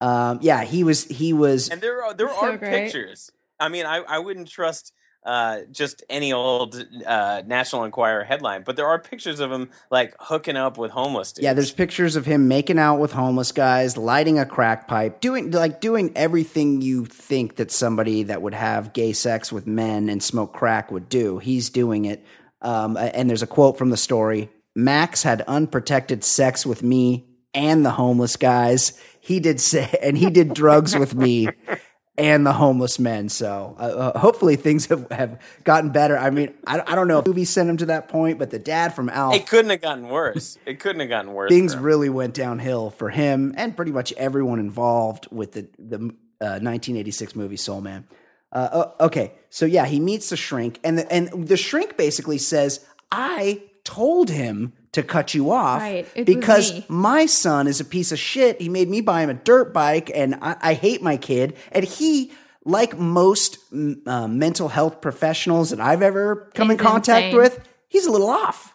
[0.00, 1.04] Um, yeah, he was.
[1.04, 1.68] He was.
[1.68, 2.70] and there are there So are great.
[2.70, 3.30] pictures.
[3.60, 4.92] I mean, I, I wouldn't trust
[5.24, 10.14] uh, just any old uh, National Enquirer headline, but there are pictures of him like
[10.18, 11.44] hooking up with homeless dudes.
[11.44, 15.50] Yeah, there's pictures of him making out with homeless guys, lighting a crack pipe, doing
[15.52, 20.22] like doing everything you think that somebody that would have gay sex with men and
[20.22, 21.38] smoke crack would do.
[21.38, 22.24] He's doing it.
[22.60, 27.84] Um, and there's a quote from the story: Max had unprotected sex with me and
[27.84, 28.98] the homeless guys.
[29.20, 31.48] He did say, and he did drugs with me
[32.18, 33.28] and the homeless men.
[33.28, 36.16] So uh, uh, hopefully things have, have gotten better.
[36.18, 38.50] I mean, I, I don't know if the movie sent him to that point, but
[38.50, 40.58] the dad from Alf It couldn't have gotten worse.
[40.66, 41.50] It couldn't have gotten worse.
[41.50, 45.96] things really went downhill for him and pretty much everyone involved with the the
[46.40, 48.06] uh, 1986 movie Soul Man.
[48.50, 52.84] Uh, okay, so yeah, he meets the shrink, and the, and the shrink basically says,
[53.10, 58.18] "I told him to cut you off Right, because my son is a piece of
[58.18, 58.60] shit.
[58.60, 61.56] He made me buy him a dirt bike, and I, I hate my kid.
[61.72, 62.30] And he,
[62.64, 63.58] like most
[64.06, 67.36] uh, mental health professionals that I've ever come in contact insane.
[67.40, 68.74] with, he's a little off.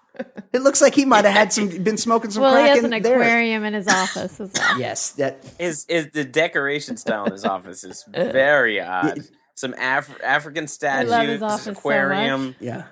[0.51, 2.83] It looks like he might have had some, been smoking some well, crack he has
[2.83, 3.19] in an there.
[3.21, 4.79] aquarium in his office as well.
[4.79, 9.19] Yes, that is His, his the decoration style in his office is very odd.
[9.53, 12.55] Some Af- African love his statues, office so aquarium.
[12.59, 12.85] yeah.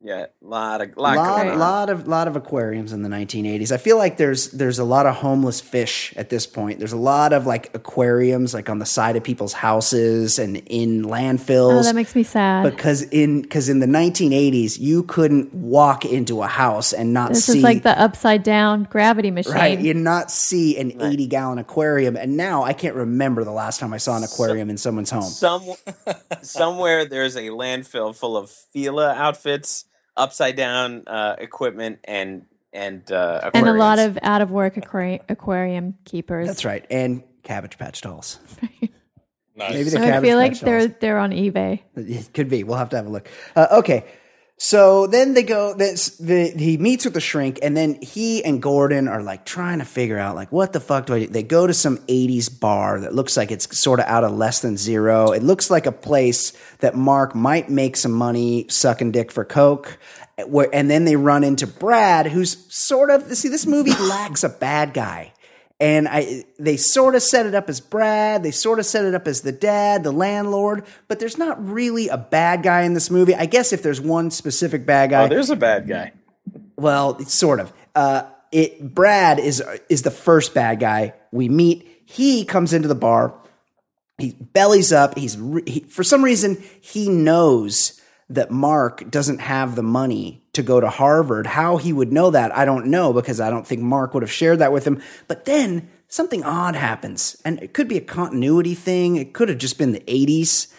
[0.00, 1.58] Yeah, lot of lot, lot, going on.
[1.58, 3.72] lot of lot of aquariums in the 1980s.
[3.72, 6.78] I feel like there's there's a lot of homeless fish at this point.
[6.78, 11.02] There's a lot of like aquariums like on the side of people's houses and in
[11.02, 11.80] landfills.
[11.80, 12.62] Oh, that makes me sad.
[12.70, 17.46] because in because in the 1980s you couldn't walk into a house and not this
[17.46, 19.52] see is like the upside down gravity machine.
[19.52, 23.80] right you not see an 80 gallon aquarium and now I can't remember the last
[23.80, 25.22] time I saw an aquarium in someone's home.
[25.22, 25.64] Some
[26.42, 29.86] somewhere there's a landfill full of Fila outfits,
[30.18, 35.22] upside down uh, equipment, and and uh, and a lot of out of work aquari-
[35.28, 36.46] aquarium keepers.
[36.46, 38.38] That's right, and Cabbage Patch dolls.
[39.58, 39.72] Nice.
[39.72, 41.80] Maybe the So I Cabbage feel like Patch they're they're on eBay.
[41.96, 42.62] It could be.
[42.62, 43.28] We'll have to have a look.
[43.56, 44.04] Uh, okay.
[44.60, 45.72] So then they go.
[45.72, 49.78] This the he meets with the shrink, and then he and Gordon are like trying
[49.78, 51.26] to figure out like what the fuck do I do?
[51.28, 54.60] They go to some '80s bar that looks like it's sort of out of less
[54.60, 55.30] than zero.
[55.30, 59.96] It looks like a place that Mark might make some money sucking dick for coke.
[60.46, 64.48] Where, and then they run into Brad, who's sort of see this movie lacks a
[64.48, 65.32] bad guy
[65.80, 69.14] and I they sort of set it up as Brad, they sort of set it
[69.14, 73.10] up as the dad, the landlord, but there's not really a bad guy in this
[73.10, 73.34] movie.
[73.34, 76.12] I guess if there's one specific bad guy, Oh, there's a bad guy.
[76.76, 77.72] well, it's sort of.
[77.94, 81.86] Uh, it Brad is is the first bad guy we meet.
[82.06, 83.34] He comes into the bar.
[84.16, 85.16] He bellies up.
[85.16, 87.97] He's re- he, for some reason he knows
[88.30, 91.46] that Mark doesn't have the money to go to Harvard.
[91.46, 94.32] How he would know that, I don't know because I don't think Mark would have
[94.32, 95.02] shared that with him.
[95.28, 99.16] But then something odd happens, and it could be a continuity thing.
[99.16, 100.72] It could have just been the '80s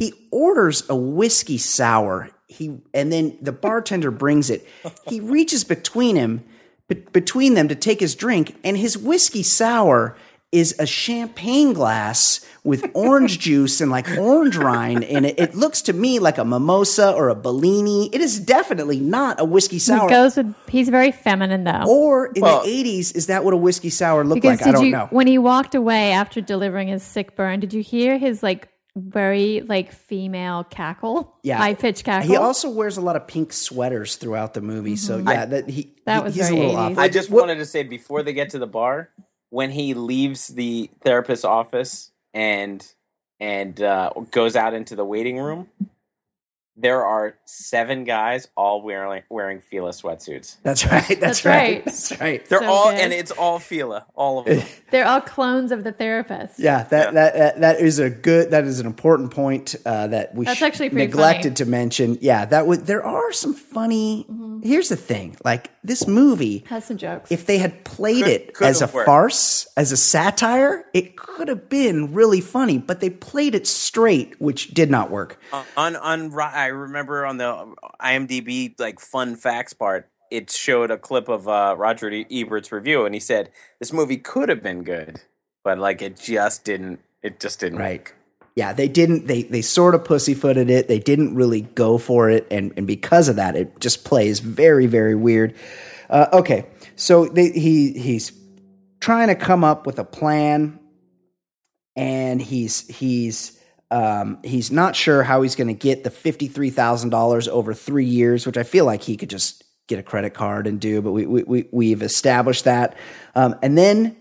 [0.00, 4.66] he orders a whiskey sour he and then the bartender brings it
[5.06, 6.42] he reaches between him
[6.88, 10.16] be- between them to take his drink and his whiskey sour
[10.52, 15.80] is a champagne glass with orange juice and like orange rind in it it looks
[15.82, 20.08] to me like a mimosa or a bellini it is definitely not a whiskey sour
[20.08, 21.84] It goes with he's very feminine though.
[21.88, 22.68] or in Well- the
[23.00, 25.38] 80s is that what a whiskey sour looked like i don't you know when he
[25.38, 30.64] walked away after delivering his sick burn, did you hear his like very like female
[30.64, 31.36] cackle?
[31.44, 31.58] Yeah.
[31.58, 32.28] High pitch cackle.
[32.28, 35.82] he also wears a lot of pink sweaters throughout the movie so yeah that he
[35.84, 35.90] Mm-hmm.
[36.06, 36.90] That he- was he's very a little 80s.
[36.92, 39.10] off I just wanted to say before they get to the bar,
[39.50, 42.86] when he leaves the therapist's office and
[43.38, 45.68] and uh, goes out into the waiting room,
[46.76, 50.56] there are seven guys all wearing wearing Fila sweatsuits.
[50.62, 51.02] That's right.
[51.08, 51.54] That's, That's right.
[51.54, 51.84] right.
[51.84, 52.46] That's right.
[52.48, 53.00] They're So all good.
[53.00, 54.62] and it's all Fila, all of them.
[54.90, 56.58] They're all clones of the therapist.
[56.58, 58.50] Yeah, that, That, that that is a good.
[58.50, 61.54] That is an important point uh, that we That's sh- actually pretty neglected funny.
[61.56, 62.18] to mention.
[62.20, 62.86] Yeah, that would.
[62.86, 64.26] There are some funny.
[64.62, 67.30] Here's the thing: like this movie, Has some jokes.
[67.32, 69.06] if they had played Could- it could as a worked.
[69.06, 72.78] farce, as a satire, it could have been really funny.
[72.78, 75.40] But they played it straight, which did not work.
[75.76, 81.28] on on I remember on the IMDb like fun facts part, it showed a clip
[81.28, 85.20] of uh, Roger E- Ebert's review, and he said this movie could have been good,
[85.64, 87.00] but like it just didn't.
[87.22, 87.78] It just didn't.
[87.78, 88.00] Right.
[88.00, 88.14] work.
[88.60, 89.26] Yeah, they didn't.
[89.26, 90.86] They they sort of pussyfooted it.
[90.86, 94.84] They didn't really go for it, and and because of that, it just plays very
[94.84, 95.54] very weird.
[96.10, 98.32] Uh, okay, so they, he he's
[99.00, 100.78] trying to come up with a plan,
[101.96, 103.58] and he's he's
[103.90, 107.72] um, he's not sure how he's going to get the fifty three thousand dollars over
[107.72, 111.00] three years, which I feel like he could just get a credit card and do.
[111.00, 112.94] But we we, we we've established that,
[113.34, 114.14] um, and then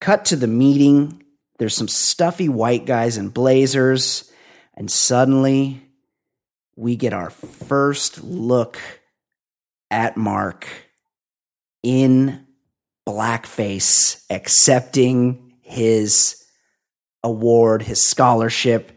[0.00, 1.20] cut to the meeting.
[1.62, 4.28] There's some stuffy white guys in blazers,
[4.74, 5.80] and suddenly
[6.74, 8.80] we get our first look
[9.88, 10.66] at Mark
[11.84, 12.44] in
[13.08, 16.44] blackface accepting his
[17.22, 18.90] award, his scholarship.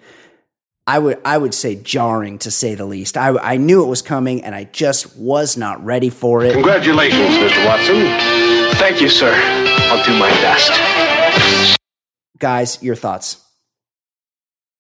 [0.88, 3.16] I would I would say jarring to say the least.
[3.16, 6.54] I I knew it was coming and I just was not ready for it.
[6.54, 7.64] Congratulations, Mr.
[7.68, 8.76] Watson.
[8.80, 9.32] Thank you, sir.
[9.36, 11.76] I'll do my best.
[12.40, 13.42] Guys, your thoughts.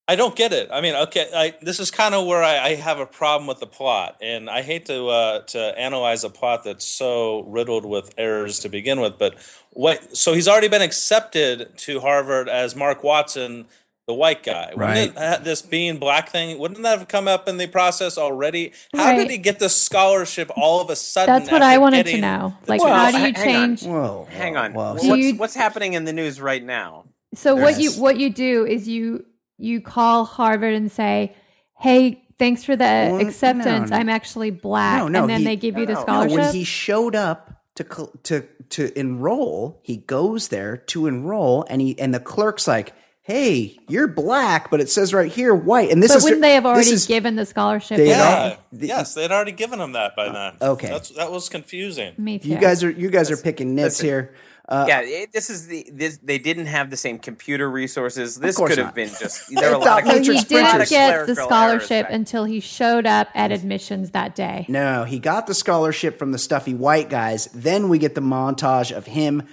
[0.07, 0.69] I don't get it.
[0.71, 3.59] I mean, okay, I, this is kind of where I, I have a problem with
[3.59, 8.13] the plot, and I hate to uh, to analyze a plot that's so riddled with
[8.17, 9.17] errors to begin with.
[9.17, 9.35] But
[9.71, 10.15] what?
[10.15, 13.65] So he's already been accepted to Harvard as Mark Watson,
[14.05, 14.65] the white guy.
[14.75, 14.97] Wouldn't Right.
[15.09, 18.73] it, uh, this being black thing, wouldn't that have come up in the process already?
[18.93, 19.17] How Right.
[19.17, 21.33] did he get this scholarship all of a sudden?
[21.33, 22.55] That's what I wanted to know.
[22.67, 23.43] Like, two- how do Well, you hang on.
[23.77, 23.83] change?
[23.87, 24.27] Whoa.
[24.29, 24.73] Hang on.
[24.73, 24.93] Whoa.
[24.93, 27.05] What's, you- what's happening in the news right now?
[27.35, 29.25] So what you what you do is you
[29.57, 31.35] you call Harvard and say,
[31.79, 33.89] "Hey, thanks for the Well, acceptance.
[33.89, 34.01] no, no.
[34.01, 36.37] I'm actually black," No, no, and then he- they give you the scholarship.
[36.39, 37.83] when he showed up to
[38.23, 42.93] to to enroll, he goes there to enroll, and he and the clerk's like,
[43.27, 45.89] hey, you're black, but it says right here white.
[45.89, 47.97] And this but is wouldn't they have already is- given the scholarship?
[47.97, 48.57] They- Yeah.
[48.71, 50.69] The- yes, they'd already given him that by uh, then.
[50.69, 50.87] okay.
[50.89, 52.13] That's, that was confusing.
[52.19, 52.49] Me too.
[52.49, 54.05] You guys are you guys are picking nits listen.
[54.05, 54.33] here.
[54.67, 56.17] Uh, yeah, it, this is the this.
[56.23, 58.39] They didn't have the same computer resources.
[58.39, 58.95] This could have not.
[58.95, 62.59] been just there were a lot of so he didn't get the scholarship until he
[62.59, 64.65] showed up at admissions that day.
[64.67, 67.45] No, he got the scholarship from the stuffy white guys.
[67.53, 69.43] Then we get the montage of him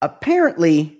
[0.00, 0.98] apparently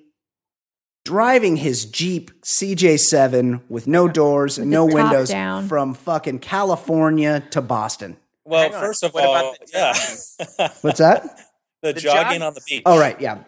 [1.04, 5.68] driving his Jeep CJ7 with no doors With no windows down.
[5.68, 8.16] from fucking California to Boston.
[8.44, 11.38] Well, first of What all, about the yeah, What's that?
[11.84, 12.82] The, The jogging jogging on the beach.
[12.86, 13.20] Oh, right.
[13.20, 13.38] Yeah.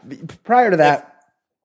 [0.44, 1.12] Prior to that,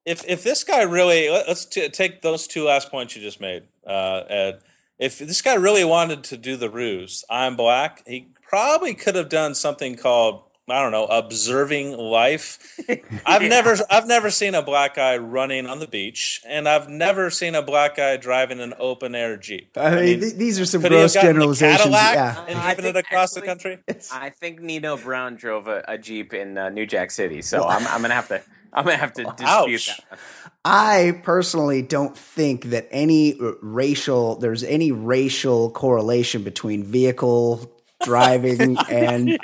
[0.06, 3.40] If if this guy really let- let's t- take those two last points you just
[3.40, 4.62] made, uh, Ed.
[4.98, 8.04] If this guy really wanted to do the ruse, I'm black.
[8.08, 12.80] He probably could have done something called I don't know, observing life.
[13.26, 17.30] I've never I've never seen a black guy running on the beach, and I've never
[17.30, 19.72] seen a black guy driving an open air jeep.
[19.76, 21.80] I mean, th- these are some could he have gross generalizations.
[21.80, 22.46] Cadillac Yeah.
[22.48, 23.80] and I driven it think across the country.
[24.14, 27.86] I think Nino Brown drove a, a jeep in uh, New Jack City, so I'm,
[27.88, 28.42] I'm gonna have to
[28.72, 29.88] I'm gonna have to dispute Ouch.
[30.10, 30.20] that.
[30.64, 37.70] I personally don't think that any r- racial there's any racial correlation between vehicle
[38.04, 39.38] driving and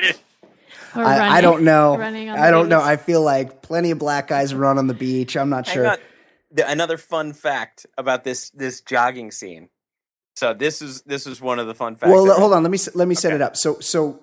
[0.97, 1.97] Or I, I don't know.
[1.97, 2.81] running on I don't know.
[2.81, 5.37] I feel like plenty of black guys run on the beach.
[5.37, 5.87] I'm not Hang sure.
[5.91, 5.97] on.
[6.51, 9.69] The, another fun fact about this this jogging scene.
[10.35, 12.11] So this is this is one of the fun facts.
[12.11, 12.63] Well, I hold on.
[12.63, 13.57] Let me let me set it up.
[13.57, 14.19] So so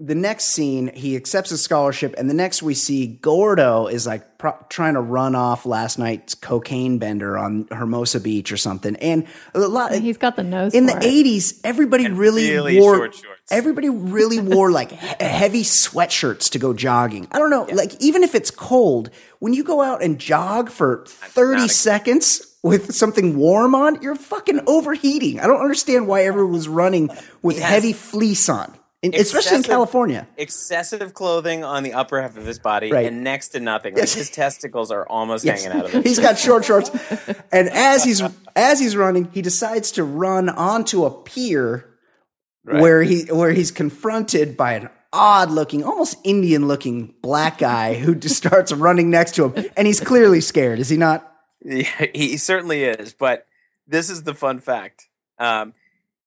[0.00, 4.38] the next scene, he accepts a scholarship, and the next we see Gordo is like
[4.38, 9.26] pro- trying to run off last night's cocaine bender on Hermosa Beach or something, and
[9.54, 9.92] a lot.
[9.92, 11.02] He's got the nose in the it.
[11.02, 13.37] 80s everybody And really, really wore short shorts.
[13.50, 18.22] Everybody really wore like he- heavy sweatshirts to go jogging i don't know like even
[18.22, 23.36] if it's cold when you go out and jog for 30 a- seconds with something
[23.36, 27.08] warm on you're fucking overheating i don't understand why everyone was running
[27.42, 32.36] with He heavy fleece on in- especially in california excessive clothing on the upper half
[32.36, 33.06] of his body Right.
[33.06, 33.94] and next to nothing.
[33.94, 34.14] Like Yes.
[34.14, 35.62] his testicles are almost Yes.
[35.62, 36.04] hanging out of it.
[36.06, 36.90] He's got short shorts,
[37.52, 38.20] and as he's
[38.56, 41.84] as he's running, he decides to run onto a pier
[42.68, 42.82] Right.
[42.82, 48.14] where he where he's confronted by an odd looking, almost Indian looking black guy who
[48.14, 50.78] just starts running next to him, and he's clearly scared.
[50.78, 51.32] Is he not?
[51.64, 53.14] Yeah, he certainly is.
[53.14, 53.46] But
[53.86, 55.08] this is the fun fact.
[55.38, 55.72] Um,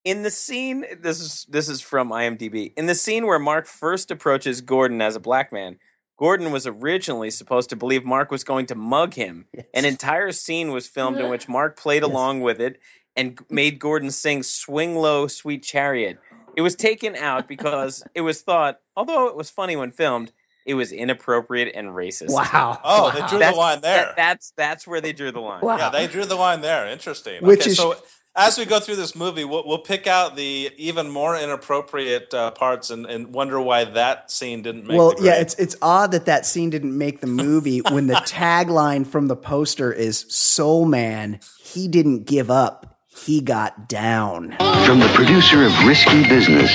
[0.04, 2.74] in the scene, this is this is from IMDb.
[2.76, 5.78] In the scene where Mark first approaches Gordon as a black man,
[6.18, 9.46] Gordon was originally supposed to believe Mark was going to mug him.
[9.74, 12.80] An entire scene was filmed in which Mark played along with it
[13.16, 16.18] and made Gordon sing "Swing Low, Sweet Chariot."
[16.56, 20.32] It was taken out because it was thought, although it was funny when filmed,
[20.66, 22.30] it was inappropriate and racist.
[22.34, 22.80] Wow.
[22.84, 24.06] Oh, they drew the line there.
[24.06, 25.62] that- that's that's where they drew the line.
[25.62, 25.78] Wow.
[25.78, 26.88] Yeah, they drew the line there.
[26.88, 27.44] Interesting.
[27.44, 27.96] Which okay, is- so
[28.36, 32.52] as we go through this movie, we'll, we'll pick out the even more inappropriate uh,
[32.52, 34.98] parts and, and wonder why that scene didn't make.
[34.98, 38.14] Well, the yeah, it's it's odd that that scene didn't make the movie when the
[38.26, 44.56] tagline from the poster is "Soul Man, he didn't give up, he got down."
[44.86, 46.72] From the producer of Risky Business,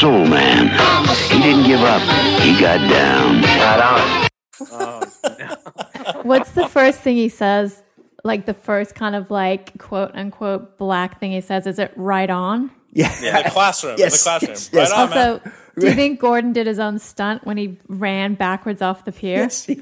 [0.00, 0.68] Soul Man.
[1.30, 2.02] He didn't give up.
[2.40, 3.42] He got down.
[3.42, 4.28] Right on.
[4.70, 5.02] Oh,
[6.22, 7.82] What's the first thing he says?
[8.24, 11.66] Like the first kind of like quote unquote black thing he says?
[11.66, 12.70] Is it right on?
[12.92, 13.96] Yeah, in the classroom.
[13.98, 14.50] Yes, in the classroom.
[14.50, 14.90] yes, yes.
[14.90, 15.52] Right on, man.
[15.76, 19.12] Also, do you think Gordon did his own stunt when he ran backwards off the
[19.12, 19.38] pier?
[19.38, 19.80] Yes, he-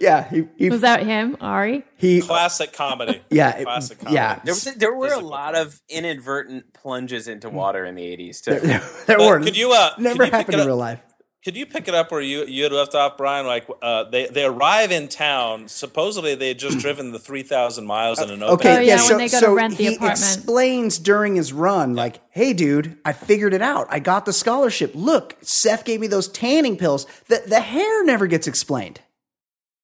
[0.00, 1.84] yeah, he he, Was that him, Arye?
[1.96, 3.22] he Classic comedy.
[3.30, 4.14] Yeah, Classic comedy.
[4.16, 4.40] yeah.
[4.44, 8.58] There, was, there were a lot of inadvertent plunges into water in the 80s, too.
[8.58, 10.76] there, there But were could you, uh, could never you pick happened in up- real
[10.76, 11.00] life.
[11.44, 13.46] Could you pick it up where you you had left off, Brian?
[13.46, 15.66] Like uh, they they arrive in town.
[15.66, 18.54] Supposedly they had just driven the three thousand miles in an open.
[18.54, 20.12] Okay, Oh, yeah, yeah, so, when they go to rent the he apartment.
[20.20, 23.88] explains during his run, like, "Hey, dude, I figured it out.
[23.90, 24.92] I got the scholarship.
[24.94, 27.06] Look, Seth gave me those tanning pills.
[27.26, 29.00] The the hair never gets explained.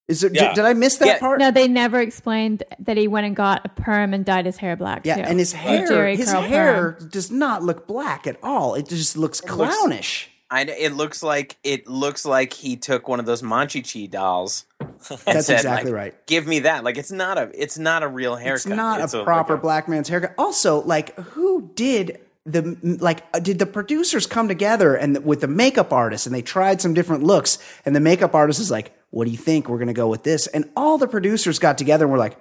[0.06, 0.34] Is it?
[0.36, 0.48] Yeah.
[0.50, 1.18] Did, did I miss that Yeah.
[1.18, 1.40] part?
[1.40, 4.76] No, they never explained that he went and got a perm and dyed his hair
[4.76, 5.04] black.
[5.04, 5.22] yeah, too.
[5.22, 7.08] and his hair, Jerry his hair perm.
[7.08, 8.74] does not look black at all.
[8.76, 10.30] It just looks looks- clownish.
[10.50, 14.64] I, know- it looks like it looks like he took one of those Monchichi dolls.
[14.80, 14.88] and
[15.26, 16.26] That's said, exactly like, right.
[16.26, 16.84] Give me that.
[16.84, 18.56] Like it's not a it's not a real haircut.
[18.56, 20.34] It's not It's a like proper black man's haircut.
[20.38, 23.24] Also, like, who did the like?
[23.34, 26.94] uh, Did the producers come together and with the makeup artist and they tried some
[26.94, 27.58] different looks?
[27.84, 29.68] And the makeup artist is like, "What do you think?
[29.68, 32.38] We're gonna go with this." And all the producers got together and were like,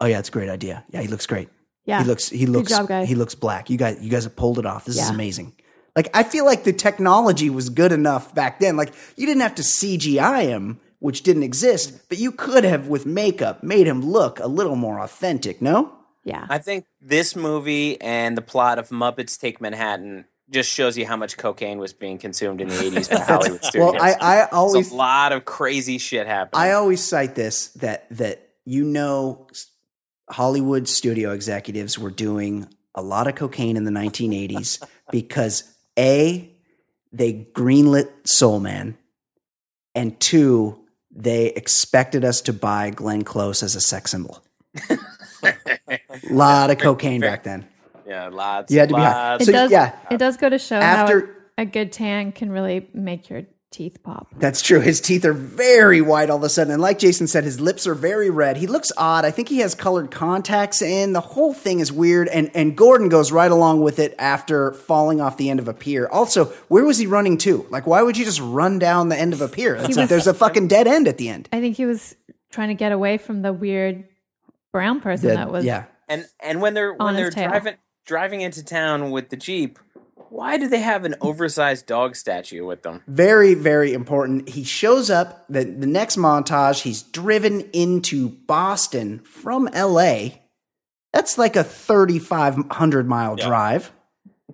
[0.00, 0.84] "Oh yeah, it's a great idea.
[0.90, 1.48] Yeah, he looks great.
[1.84, 2.02] Yeah.
[2.02, 3.08] he looks he Good looks job, guys.
[3.08, 3.68] he looks black.
[3.70, 4.84] You guys you guys have pulled it off.
[4.84, 5.54] This is amazing."
[5.98, 8.76] Like I feel like the technology was good enough back then.
[8.76, 13.04] Like you didn't have to CGI him, which didn't exist, but you could have, with
[13.04, 15.92] makeup, made him look a little more authentic, no?
[16.22, 16.46] Yeah.
[16.48, 21.16] I think this movie and the plot of Muppets Take Manhattan just shows you how
[21.16, 23.94] much cocaine was being consumed in the 80s by Hollywood studios.
[23.94, 26.62] Well, I, I There's always a lot of crazy shit happening.
[26.62, 29.48] I always cite this that that you know
[30.30, 34.80] Hollywood studio executives were doing a lot of cocaine in the 1980s
[35.10, 36.50] because a
[37.12, 38.96] they greenlit Soul Man
[39.94, 40.78] and two
[41.10, 44.42] they expected us to buy Glenn Close as a sex symbol.
[44.90, 44.98] a
[46.30, 47.66] lot of cocaine back then.
[48.06, 48.70] yeah, lots.
[48.72, 49.32] You had to be high.
[49.32, 49.48] lots.
[49.48, 49.70] it does.
[49.70, 49.96] yeah.
[50.10, 54.02] It does go to show After- how a good tan can really make your teeth
[54.02, 54.28] pop.
[54.38, 54.80] That's true.
[54.80, 56.72] His teeth are very white all of a sudden.
[56.72, 58.56] And like Jason said, his lips are very red.
[58.56, 59.24] He looks odd.
[59.24, 61.12] I think he has colored contacts in.
[61.12, 62.28] The whole thing is weird.
[62.28, 65.74] And, and Gordon goes right along with it after falling off the end of a
[65.74, 66.08] pier.
[66.10, 67.66] Also, where was he running to?
[67.70, 69.74] Like, why would you just run down the end of a pier?
[69.74, 71.48] It's like was- there's a fucking dead end at the end.
[71.52, 72.16] I think he was
[72.50, 74.04] trying to get away from the weird
[74.72, 75.64] brown person The- that was.
[75.64, 75.84] yeah.
[76.08, 77.48] And and when they're On when they're his tail.
[77.50, 77.74] driving
[78.06, 79.78] driving into town with the jeep,
[80.30, 83.02] why do they have an oversized dog statue with them?
[83.06, 84.48] Very, very important.
[84.50, 85.44] He shows up.
[85.48, 90.28] The, the next montage, he's driven into Boston from LA.
[91.12, 93.46] That's like a 3,500 mile Yeah.
[93.46, 93.92] drive.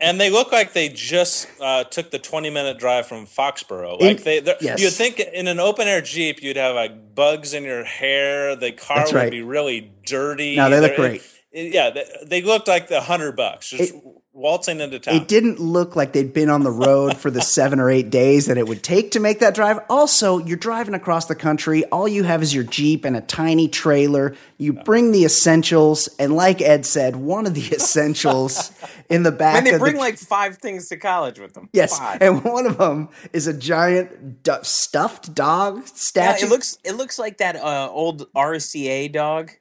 [0.00, 4.00] And they look like they just uh, took the 20 minute drive from Foxborough.
[4.00, 4.80] Like they, they're- yes.
[4.80, 8.56] you'd think in an open air Jeep, you'd have like bugs in your hair.
[8.56, 9.30] The car That's would right.
[9.30, 10.56] be really dirty.
[10.56, 11.22] No, they look They're- great.
[11.52, 13.94] it- yeah, they, they looked like the hundred bucks just
[14.34, 15.14] waltzing into town.
[15.14, 18.46] It didn't look like they'd been on the road for the seven or eight days
[18.46, 19.78] that it would take to make that drive.
[19.88, 21.84] Also, you're driving across the country.
[21.86, 24.34] All you have is your Jeep and a tiny trailer.
[24.58, 26.08] You bring the essentials.
[26.18, 28.72] And like Ed said, one of the essentials
[29.08, 31.68] in the back And they of bring the like five things to college with them.
[31.72, 32.20] Yes, Five.
[32.20, 36.46] and one of them is a giant du- stuffed dog Yeah, statue.
[36.46, 39.52] it looks it looks like that uh, old RCA dog.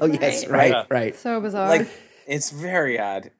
[0.00, 0.72] oh yes, Right.
[0.72, 1.16] right, right.
[1.16, 1.68] So bizarre.
[1.68, 1.88] Like
[2.26, 3.30] it's very odd.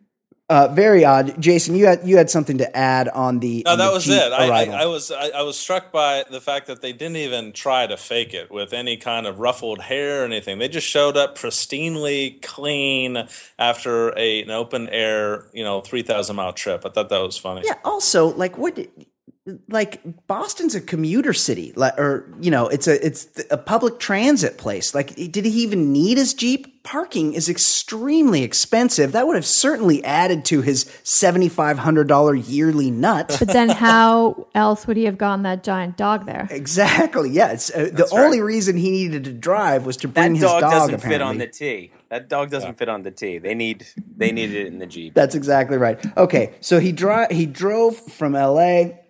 [0.53, 1.41] Uh, very odd.
[1.41, 3.63] Jason, you had you had something to add on the.
[3.65, 4.33] No, on that the was Jeep it.
[4.33, 4.83] I, I.
[4.83, 7.97] I was I, I was struck by the fact that they didn't even try to
[7.97, 10.59] fake it with any kind of ruffled hair or anything.
[10.59, 13.27] They just showed up pristinely clean
[13.59, 16.85] after a, an open air, you know, three thousand mile trip.
[16.85, 17.63] I thought that was funny.
[17.65, 17.79] Yeah.
[17.83, 18.79] Also, like what?
[19.69, 24.57] Like Boston's a commuter city, like, or you know, it's a it's a public transit
[24.57, 24.95] place.
[24.95, 26.69] Like, did he even need his Jeep?
[26.85, 29.13] Parking is extremely expensive.
[29.13, 33.35] That would have certainly added to his seventy five hundred dollar yearly nut.
[33.41, 36.47] but then how else would he have gotten that giant dog there?
[36.51, 37.31] exactly.
[37.31, 37.69] Yes.
[37.75, 40.71] Uh, the only reason he needed to drive was to That bring his dog, That
[40.71, 40.73] dog.
[40.73, 41.15] doesn't apparently.
[41.19, 41.93] fit on the T.
[42.11, 43.39] That dog doesn't fit on the T.
[43.39, 43.87] They need
[44.17, 45.15] they needed it in the Jeep.
[45.15, 45.99] That's exactly right.
[46.17, 49.01] Okay, so he dri- he drove from L.A.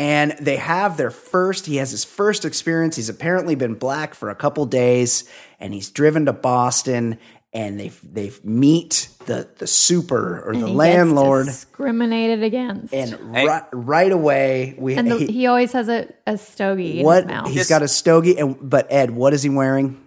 [0.00, 1.66] and they have their first.
[1.66, 2.96] He has his first experience.
[2.96, 5.24] He's apparently been black for a couple days,
[5.60, 7.18] and he's driven to Boston,
[7.52, 12.94] and they they meet the the super or And the he gets landlord, discriminated against.
[12.94, 17.04] and right right away we And the, he, he, always has a, a stogie in
[17.04, 17.50] what his mouth.
[17.50, 20.02] he's got a stogie, and but Ed, what is he wearing?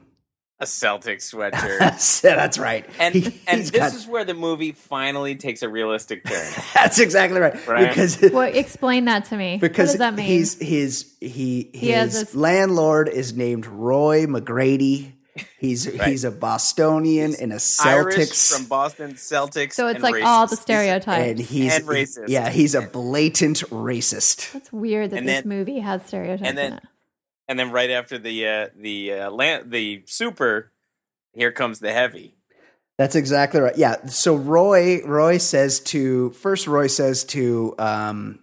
[0.63, 2.21] A Celtic sweatshirt.
[2.21, 2.89] That's right.
[2.99, 6.51] And He- and this got- is where the movie finally takes a realistic turn.
[6.73, 7.67] that's exactly right.
[7.67, 7.89] Right.
[7.89, 9.57] Because well, explain that to me.
[9.57, 10.25] because what does that mean?
[10.25, 15.11] he's his he his has this- landlord is named Roy McGrady.
[15.59, 18.55] He's he's a Bostonian and a Irish Celtics.
[18.55, 19.73] from Boston, Celtics.
[19.73, 20.25] so it's and like racist.
[20.25, 21.07] all the stereotypes.
[21.07, 21.49] and stereotypes.
[21.49, 22.29] he's and racist.
[22.29, 24.51] yeah he's a blatant racist.
[24.53, 26.83] That's weird that And this then- movie has stereotypes and then- in it.
[27.53, 30.71] And then right after the uh, the uh, land, the super,
[31.33, 32.33] here comes the heavy.
[32.97, 33.77] That's exactly right.
[33.77, 34.07] Yeah.
[34.07, 38.39] So Roy Roy says to first Roy says to um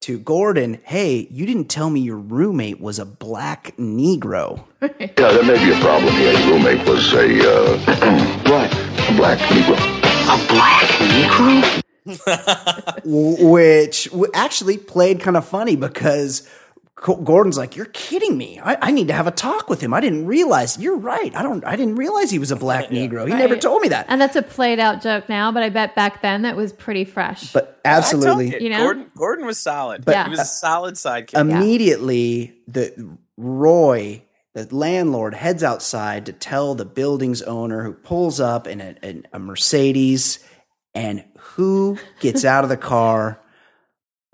[0.00, 4.64] to Gordon, "Hey, you didn't tell me your roommate was a black Negro."
[4.98, 6.34] Yeah, there may be a problem here.
[6.34, 7.78] His roommate was a, uh,
[8.50, 8.72] what?
[8.72, 9.76] A black Negro.
[10.24, 11.82] A black Negro?
[13.04, 16.54] which actually played kind of funny because Co-
[16.96, 18.60] Gordon's like, "You're kidding me!
[18.60, 19.92] I-, I need to have a talk with him.
[19.92, 20.78] I didn't realize.
[20.78, 21.34] You're right.
[21.34, 21.64] I don't.
[21.64, 23.26] I didn't realize he was a black Negro.
[23.26, 25.96] He never told me that." And that's a played out joke now, but I bet
[25.96, 27.52] back then that was pretty fresh.
[27.52, 28.78] But I told absolutely, you, You know?
[28.84, 30.04] Gordon Gordon was solid.
[30.04, 31.38] But- he was a solid sidekick.
[31.38, 34.22] immediately the Roy,
[34.54, 39.26] the landlord, heads outside to tell the building's owner, who pulls up in a, in
[39.32, 40.38] a Mercedes,
[40.94, 43.40] and who gets out of the car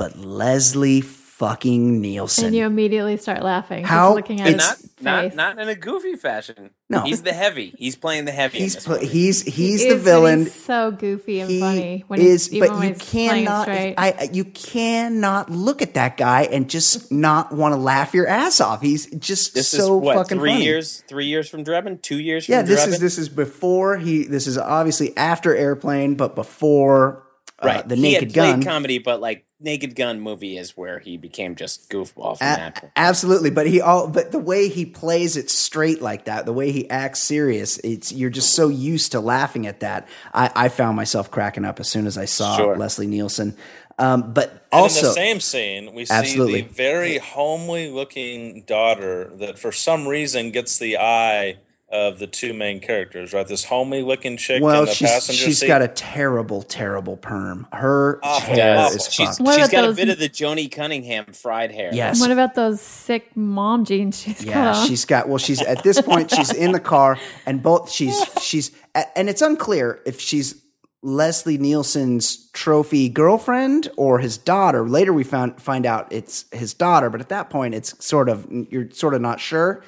[0.01, 1.03] but Leslie
[1.41, 2.45] fucking Nielsen.
[2.47, 3.81] And you immediately start laughing.
[3.83, 5.35] just How- looking at And his not, face.
[5.35, 6.69] not not in a goofy fashion.
[6.91, 7.01] No.
[7.01, 7.75] he's the heavy.
[7.79, 8.59] He's playing the heavy.
[8.59, 10.39] he's this pl- he's he's He the is, villain.
[10.41, 13.69] he's so goofy and he funny when is, he's but when you he's cannot.
[13.71, 18.27] I I- you cannot look at that guy and just not want to laugh your
[18.27, 18.83] ass off.
[18.83, 20.65] He's just This so is what fucking three funny.
[20.65, 21.03] years?
[21.09, 22.03] Three years from Drebin?
[22.03, 22.89] Two years from Yeah, this Drebin?
[22.89, 24.25] is this is before he.
[24.25, 27.23] This is obviously after Airplane, but before
[27.63, 27.89] uh, right.
[27.89, 28.63] the he Naked had Gun.
[28.63, 32.91] comedy, but like Naked Gun movie is where he became just goofball from A- that.
[32.97, 36.73] absolutely, but he all but the way he plays it straight like that, the way
[36.73, 40.09] he acts serious, it's you're just so used to laughing at that.
[40.33, 42.77] I, I found myself cracking up as soon as I saw Sure.
[42.77, 43.57] Leslie Nielsen.
[43.99, 49.31] Um, but And also, in the same scene, we see the very homely looking daughter
[49.35, 51.59] that for some reason gets the eye
[51.93, 53.47] of the two main characters, right?
[53.47, 55.67] This homely looking chick well, in the she's passenger she's seat.
[55.67, 57.67] got a terrible, terrible perm.
[57.73, 58.97] Her Awful, hair awful.
[58.97, 59.41] is She's, fucked.
[59.41, 61.91] What she's about got a bit of the Joanie Cunningham fried hair.
[61.93, 62.21] Yes.
[62.21, 64.87] what about those sick mom jeans she's Yeah, got on?
[64.89, 65.29] she's got.
[65.29, 66.31] Well, she's at this point.
[66.31, 68.71] She's in the car, and both she's she's
[69.17, 70.63] and it's unclear if she's
[71.03, 74.87] Leslie Nielsen's trophy girlfriend or his daughter.
[74.89, 78.47] Later, we found find out it's his daughter, but at that point, it's sort of
[78.71, 79.83] you're sort of not sure.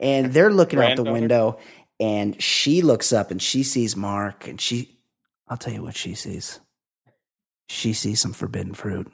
[0.00, 1.12] And they're looking out the Granddaughter?
[1.12, 1.58] window,
[1.98, 4.98] and she looks up and she sees Mark, and she.
[5.48, 6.60] I'll tell you what she sees.
[7.68, 9.10] She sees some forbidden fruit.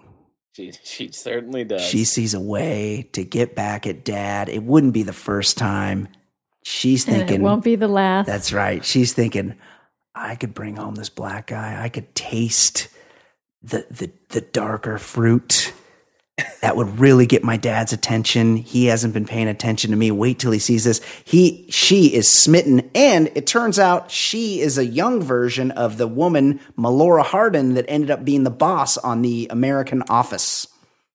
[0.55, 1.83] She, she certainly does.
[1.83, 4.49] She sees a way to get back at dad.
[4.49, 6.09] It wouldn't be the first time.
[6.63, 8.27] She's and thinking, it won't be the last.
[8.27, 8.85] that's right.
[8.85, 9.57] She's thinking,
[10.15, 11.83] I could bring home this black guy.
[11.83, 12.89] I could taste
[13.63, 15.73] the the the darker fruit.
[16.63, 18.57] That would really get my dad's attention.
[18.57, 20.11] He hasn't been paying attention to me.
[20.11, 21.01] Wait till he sees this.
[21.25, 26.09] He she is smitten, and it turns out she is a young version of the
[26.09, 30.67] woman Melora Hardin that ended up being the boss on the American Office.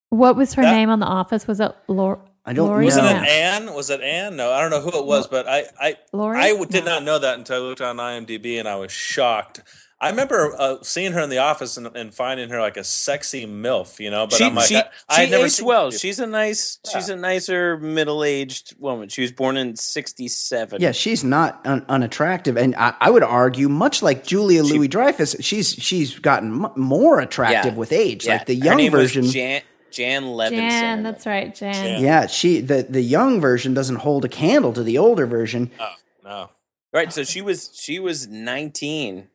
[0.10, 1.48] what was her That- name on The Office?
[1.48, 2.86] Was it Lor- I don't Lori?
[2.86, 3.22] Wasn't know.
[3.22, 3.74] it Anne?
[3.74, 4.36] Was it Anne?
[4.38, 6.40] No, I don't know who it was, but I I Lori?
[6.40, 6.94] I did No.
[6.94, 9.62] not know that until I looked on IMDb and I was shocked.
[10.02, 13.46] I remember uh, seeing her in the office and, and finding her like a sexy
[13.46, 14.28] milf, you know.
[14.28, 15.92] But she, I'm like, she, I, I had she never seen well.
[15.92, 19.10] She's a nice, she's a nicer middle-aged woman.
[19.10, 20.82] She was born in '67.
[20.82, 25.36] Yeah, she's not un- unattractive, and I, I would argue, much like Julia Louis Dreyfus,
[25.42, 28.26] she's she's gotten m- more attractive with age.
[28.26, 28.34] Yeah.
[28.34, 30.70] Like the Her young name was version, Jan, Jan Levinson.
[30.70, 31.74] Jan, that's right, Jan.
[31.74, 32.02] Jan.
[32.04, 35.72] yeah, she the the young version doesn't hold a candle to the older version.
[35.78, 35.94] Oh,
[36.24, 36.50] no.
[36.94, 37.12] Right.
[37.12, 39.28] So she was she was 19,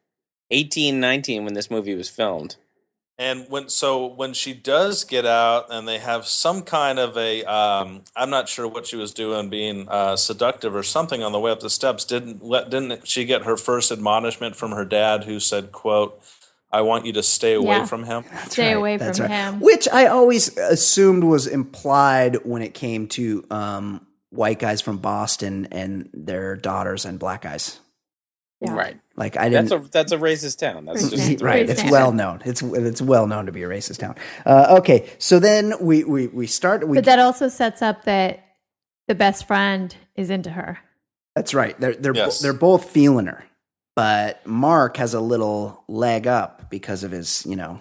[0.51, 2.57] 18, 19 when this movie was filmed.
[3.17, 7.45] And when so when she does get out and they have some kind of a
[7.45, 11.39] um, I'm not sure what she was doing being uh, seductive or something on the
[11.39, 15.23] way up the steps didn't let didn't she get her first admonishment from her dad
[15.25, 16.21] who said quote
[16.73, 17.87] I want you to stay away Yeah.
[17.87, 19.45] from him Stay right, away that's from right.
[19.53, 19.61] him.
[19.61, 25.69] Which I always assumed was implied when it came to um, white guys from Boston
[25.71, 27.79] and their daughters and black guys.
[28.61, 28.73] Yeah.
[28.75, 28.97] Right.
[29.17, 29.69] Like I didn't.
[29.69, 30.85] That's a that's a racist town.
[30.87, 31.69] That's just right.
[31.69, 32.43] It's well known.
[32.45, 34.17] It's it's well known to be a racist town.
[34.45, 36.87] Uh, okay, so then we we we start.
[36.87, 38.45] We But that also sets up that
[39.07, 40.79] the best friend is into her.
[41.37, 41.79] That's right.
[41.81, 42.41] They're they're Yes.
[42.41, 43.45] they're both feeling her,
[43.95, 47.81] but Mark has a little leg up because of his you know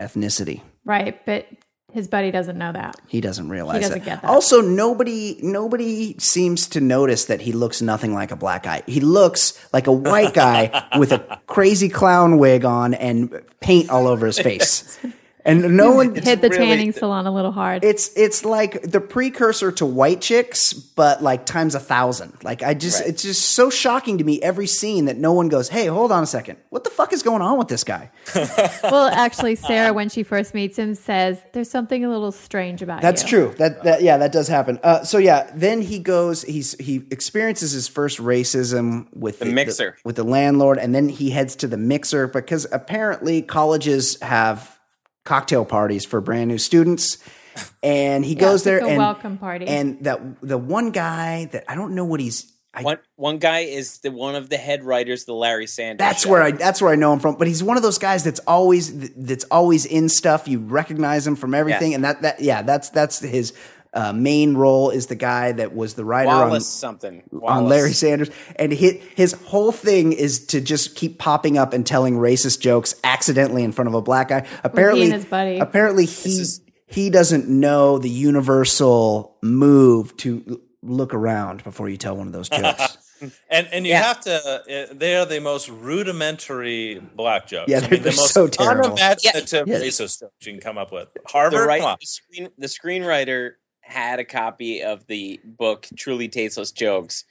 [0.00, 0.62] ethnicity.
[0.84, 1.24] Right.
[1.24, 1.46] But
[1.92, 2.96] his buddy doesn't know that.
[3.06, 4.28] He doesn't realize He doesn't get that.
[4.28, 8.82] Also, nobody nobody seems to notice that he looks nothing like a black guy.
[8.86, 14.06] He looks like a white guy with a crazy clown wig on and paint all
[14.06, 14.98] over his face.
[15.48, 17.82] And no one Hit the really- tanning salon a little hard.
[17.82, 22.32] it's it's like the precursor to white chicks, but like times a thousand.
[22.44, 23.08] Like I just Right.
[23.10, 26.22] it's just so shocking to me every scene that no one goes, Hey, hold on
[26.22, 26.58] a second.
[26.70, 28.10] What the fuck is going on with this guy?
[28.84, 33.00] well, actually, Sarah, when she first meets him, says there's something a little strange about
[33.02, 33.28] That's you.
[33.28, 33.54] true.
[33.58, 34.78] That that yeah, that does happen.
[34.82, 36.42] Uh, so yeah, then he goes.
[36.42, 39.96] He's he experiences his first racism with The mixer.
[40.04, 44.77] with the landlord, and then he heads to the mixer because apparently colleges have
[45.28, 47.18] cocktail parties for brand new students,
[47.82, 49.66] and he Yeah, goes there a and welcome party.
[49.66, 52.52] And that the one guy that I don't know what he's.
[52.74, 55.98] I, one one guy is the one of the head writers, the Larry Sanders.
[56.06, 56.30] that's Show.
[56.30, 57.36] where I that's where I know him from.
[57.36, 60.46] But he's one of those guys that's always that's always in stuff.
[60.46, 61.96] You recognize him from everything, Yes.
[61.96, 63.52] and that that yeah, that's that's his
[63.94, 67.92] uh, main role is the guy that was the writer on Wallace something on Larry
[67.92, 72.60] Sanders, and his, his whole thing is to just keep popping up and telling racist
[72.60, 74.46] jokes accidentally in front of a black guy.
[74.64, 75.58] Apparently, and his buddy.
[75.58, 76.60] apparently he is-
[76.90, 82.48] he doesn't know the universal move to look around before you tell one of those
[82.48, 82.96] jokes.
[83.50, 84.02] And and you Yeah.
[84.04, 84.32] have to.
[84.32, 87.68] Uh, they are the most rudimentary black jokes.
[87.68, 88.90] Yeah, they're- mean, the they're most so terrible.
[88.92, 89.80] unimaginative Yeah.
[89.80, 91.12] racist jokes you can come up with.
[91.14, 91.96] the Harvard, right come on.
[92.00, 93.52] the, screen, the screenwriter
[93.88, 97.24] had a copy of the book Truly Tasteless Jokes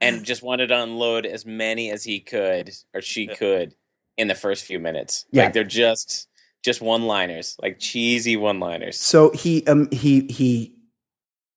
[0.00, 3.74] and just wanted to unload as many as he could or she could
[4.16, 5.26] in the first few minutes.
[5.30, 5.44] Yeah.
[5.44, 6.28] Like they're just
[6.62, 8.98] just one-liners, like cheesy one-liners.
[8.98, 10.74] So he um he he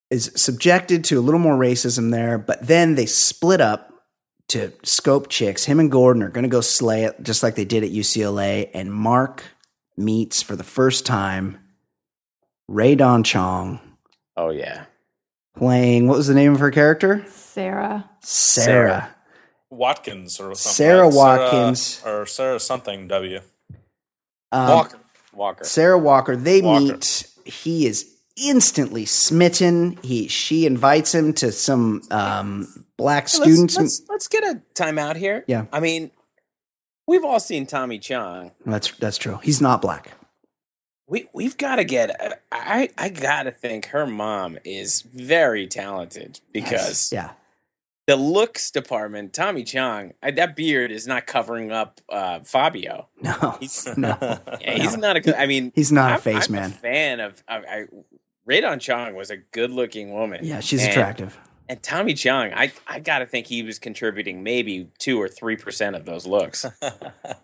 [0.09, 3.93] is subjected to a little more racism there, but then they split up
[4.49, 5.65] to scope chicks.
[5.65, 8.69] Him and Gordon are going to go slay it just like they did at UCLA.
[8.73, 9.43] And Mark
[9.97, 11.59] meets for the first time
[12.67, 13.79] Rae Dawn Chong
[14.37, 14.85] Oh yeah.
[15.57, 17.25] playing what was the name of her character?
[17.27, 18.09] Sarah.
[18.21, 18.65] Sarah.
[18.65, 19.15] Sarah.
[19.69, 20.55] Watkins or something.
[20.55, 21.13] Sarah right?
[21.13, 22.01] Watkins.
[22.05, 23.41] or Sarah something W.
[24.51, 24.99] Um, Walker.
[25.33, 25.63] Walker.
[25.65, 26.35] Sarah Walker.
[26.35, 26.83] They Walker.
[26.83, 27.27] meet.
[27.43, 29.97] He is instantly smitten.
[30.03, 33.77] He she invites him to some um, black Let's- students.
[33.77, 35.43] Let's, let's, get a timeout here.
[35.47, 35.65] Yeah.
[35.73, 36.11] I mean,
[37.07, 38.51] we've all seen Tommy Chong.
[38.65, 39.39] That's that's true.
[39.43, 40.11] He's not black.
[41.07, 42.41] We we've got to get.
[42.51, 47.31] I I gotta think her mom is very talented because yeah,
[48.07, 53.07] the looks department, Tommy Chong, I, that beard is not covering up uh, Fabio.
[53.21, 54.17] no, He's no,
[54.61, 55.21] yeah, he's not a.
[55.21, 56.71] good- I mean, he's not a I'm, face I'm man.
[56.71, 57.43] A fan of.
[57.47, 57.85] I, I
[58.45, 60.39] Rae Dawn Chong was a good-looking woman.
[60.45, 61.37] Yeah, she's attractive.
[61.69, 65.95] And Tommy Chong, I I gotta think he was contributing maybe two or three percent
[65.95, 66.65] of those looks.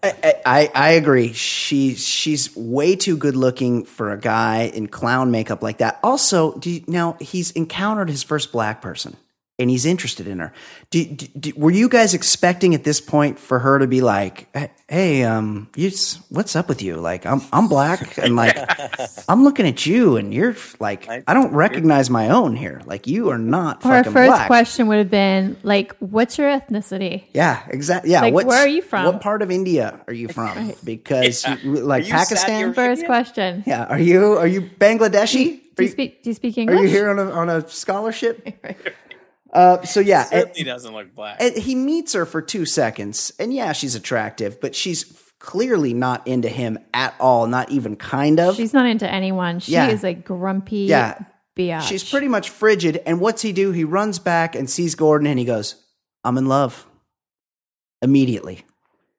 [0.04, 1.34] I, I I agree.
[1.34, 6.00] She she's way too good looking for a guy in clown makeup like that.
[6.04, 9.18] Also, do you, now he's encountered his first black person
[9.60, 10.52] and he's interested in her.
[10.90, 14.48] Do, do, do- were you guys expecting at this point for her to be like,
[14.90, 15.92] "Hey, um, you,
[16.30, 16.98] what's up with you?
[16.98, 18.58] Like, I'm I'm black and like
[19.30, 22.82] I'm looking at you and you're like I don't recognize my own here.
[22.86, 26.38] Like, you are not Or our fucking first black." question would have been like, "What's
[26.40, 28.12] your ethnicity?" Yeah, exactly.
[28.12, 29.06] Yeah, Like, what's- where are you from?
[29.06, 30.74] What part of India are you from?
[30.84, 31.58] Because Yeah.
[31.64, 32.62] you, like Are you Pakistan.
[32.62, 33.06] Saudi First Arabia?
[33.06, 33.64] question.
[33.68, 35.60] Yeah, are you are you Bangladeshi?
[35.76, 36.24] Do Are you you, speak?
[36.24, 38.48] Do you speak are you here on a on a scholarship?
[39.54, 41.38] Uh, so yeah, and, Certainly doesn't look black.
[41.40, 45.06] and he meets her for two seconds, and yeah, she's attractive, but she's
[45.40, 47.46] clearly not into him at all.
[47.48, 48.56] Not even kind of.
[48.56, 49.60] She's not into anyone.
[49.60, 49.90] She Yeah.
[49.90, 51.20] is a grumpy Yeah.
[51.58, 51.82] biatch.
[51.84, 53.02] She's pretty much frigid.
[53.06, 53.72] And what's he do?
[53.72, 55.76] He runs back and sees Gordon, and he goes,
[56.24, 56.88] "I'm in love."
[58.02, 58.66] Immediately.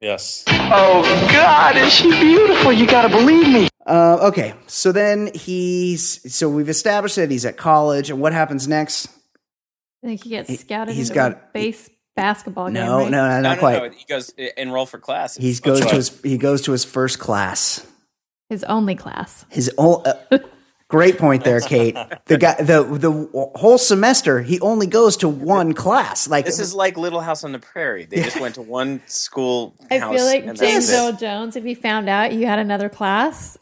[0.01, 0.45] Yes.
[0.49, 2.73] Oh, God, is she beautiful?
[2.73, 3.69] You gotta believe me.
[3.87, 8.67] Uh, okay, so then he's so we've established that he's at college, and what happens
[8.69, 9.09] next?
[10.05, 12.75] I think he gets He- scouted he's into got- a base basketball game.
[12.75, 13.11] No, right?
[13.11, 13.83] no, no, no, not no, quite.
[13.83, 13.89] no.
[13.91, 15.37] He goes enroll for class.
[15.37, 15.91] He goes right.
[15.91, 17.87] to his he goes to his first class.
[18.51, 19.47] His only class.
[19.49, 20.39] His old, uh,
[20.89, 21.97] great point there, Kate.
[22.27, 26.29] The guy, the the whole semester, he only goes to one class.
[26.29, 28.05] Like This is like Little House on the Prairie.
[28.05, 29.75] They just went to one school.
[29.91, 30.95] I feel like and that's James it.
[30.97, 33.57] Earl Jones, if he found out you had another class,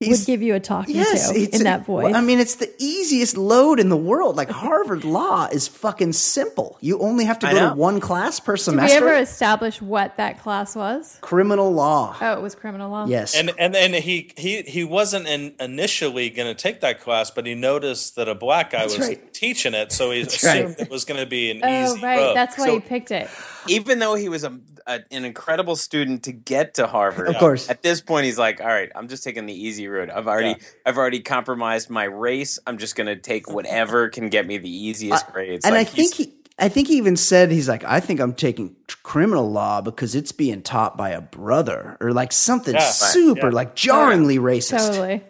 [0.00, 2.14] he's- would give you a talking yes, to it's in that voice.
[2.14, 4.36] I mean, it's the easiest load in the world.
[4.36, 6.78] Like Harvard Law is fucking simple.
[6.80, 7.70] You only have to I go know.
[7.70, 8.94] to one class per semester.
[8.98, 11.18] Did we ever establish what that class was?
[11.20, 12.16] Criminal law.
[12.20, 13.06] Oh, it was criminal law.
[13.06, 13.34] Yes.
[13.34, 17.46] And and and he he he wasn't in initially going to take that class, but
[17.46, 19.34] he noticed that a black guy That's was right.
[19.34, 20.64] teaching it, so he That's right.
[20.64, 21.66] assumed it was going to be an easy.
[21.66, 22.16] Oh, easy right.
[22.18, 22.34] road.
[22.34, 23.28] That's why So- he picked it.
[23.68, 27.68] Even though he was a, a an incredible student to get to Harvard, Of course.
[27.68, 30.10] At this point, he's like, "All right, I'm just taking the easy route.
[30.10, 32.58] I've already I've already compromised my race.
[32.66, 35.90] I'm just going to take whatever can get me the easiest grades." and Like, I
[35.90, 39.80] think he, I think he even said he's like, I think I'm taking criminal law
[39.80, 43.54] because it's being taught by a brother or like something Yeah, right, super yeah.
[43.54, 44.90] like jarringly racist.
[44.90, 45.24] Totally.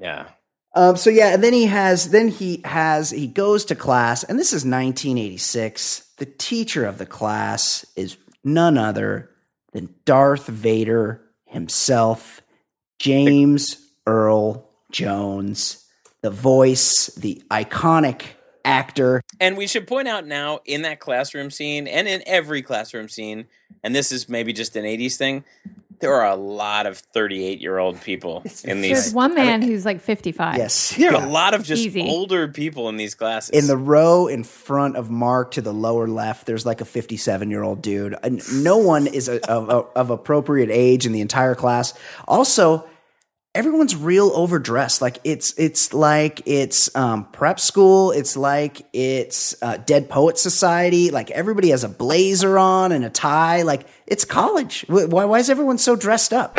[0.00, 0.28] yeah.
[0.74, 4.38] Um, so yeah, and then he has, then he has, he goes to class, and
[4.38, 6.12] this is 1986.
[6.18, 9.30] The teacher of the class is none other
[9.72, 12.42] than Darth Vader himself,
[12.98, 15.84] James Earl Jones,
[16.22, 18.22] the voice, the iconic
[18.64, 19.22] actor.
[19.40, 23.46] And we should point out now in that classroom scene and in every classroom scene,
[23.82, 25.44] and this is maybe just an 80s thing,
[26.00, 28.92] there are a lot of 38 year old people in these.
[28.92, 30.56] There's one man who's like 55.
[30.58, 31.26] Yes, There are yeah.
[31.26, 32.02] a lot of just Easy.
[32.02, 33.50] older people in these classes.
[33.50, 37.50] In the row in front of Mark to the lower left, there's like a 57
[37.50, 38.16] year old dude.
[38.52, 41.94] No one is a, of, of appropriate age in the entire class.
[42.28, 42.86] Also,
[43.56, 45.00] everyone's real overdressed.
[45.00, 48.12] Like it's it's like it's um, prep school.
[48.12, 51.10] It's like it's uh, Dead Poet Society.
[51.10, 53.62] Like everybody has a blazer on and a tie.
[53.62, 54.84] Like it's college.
[54.88, 56.56] Why why is everyone so dressed up?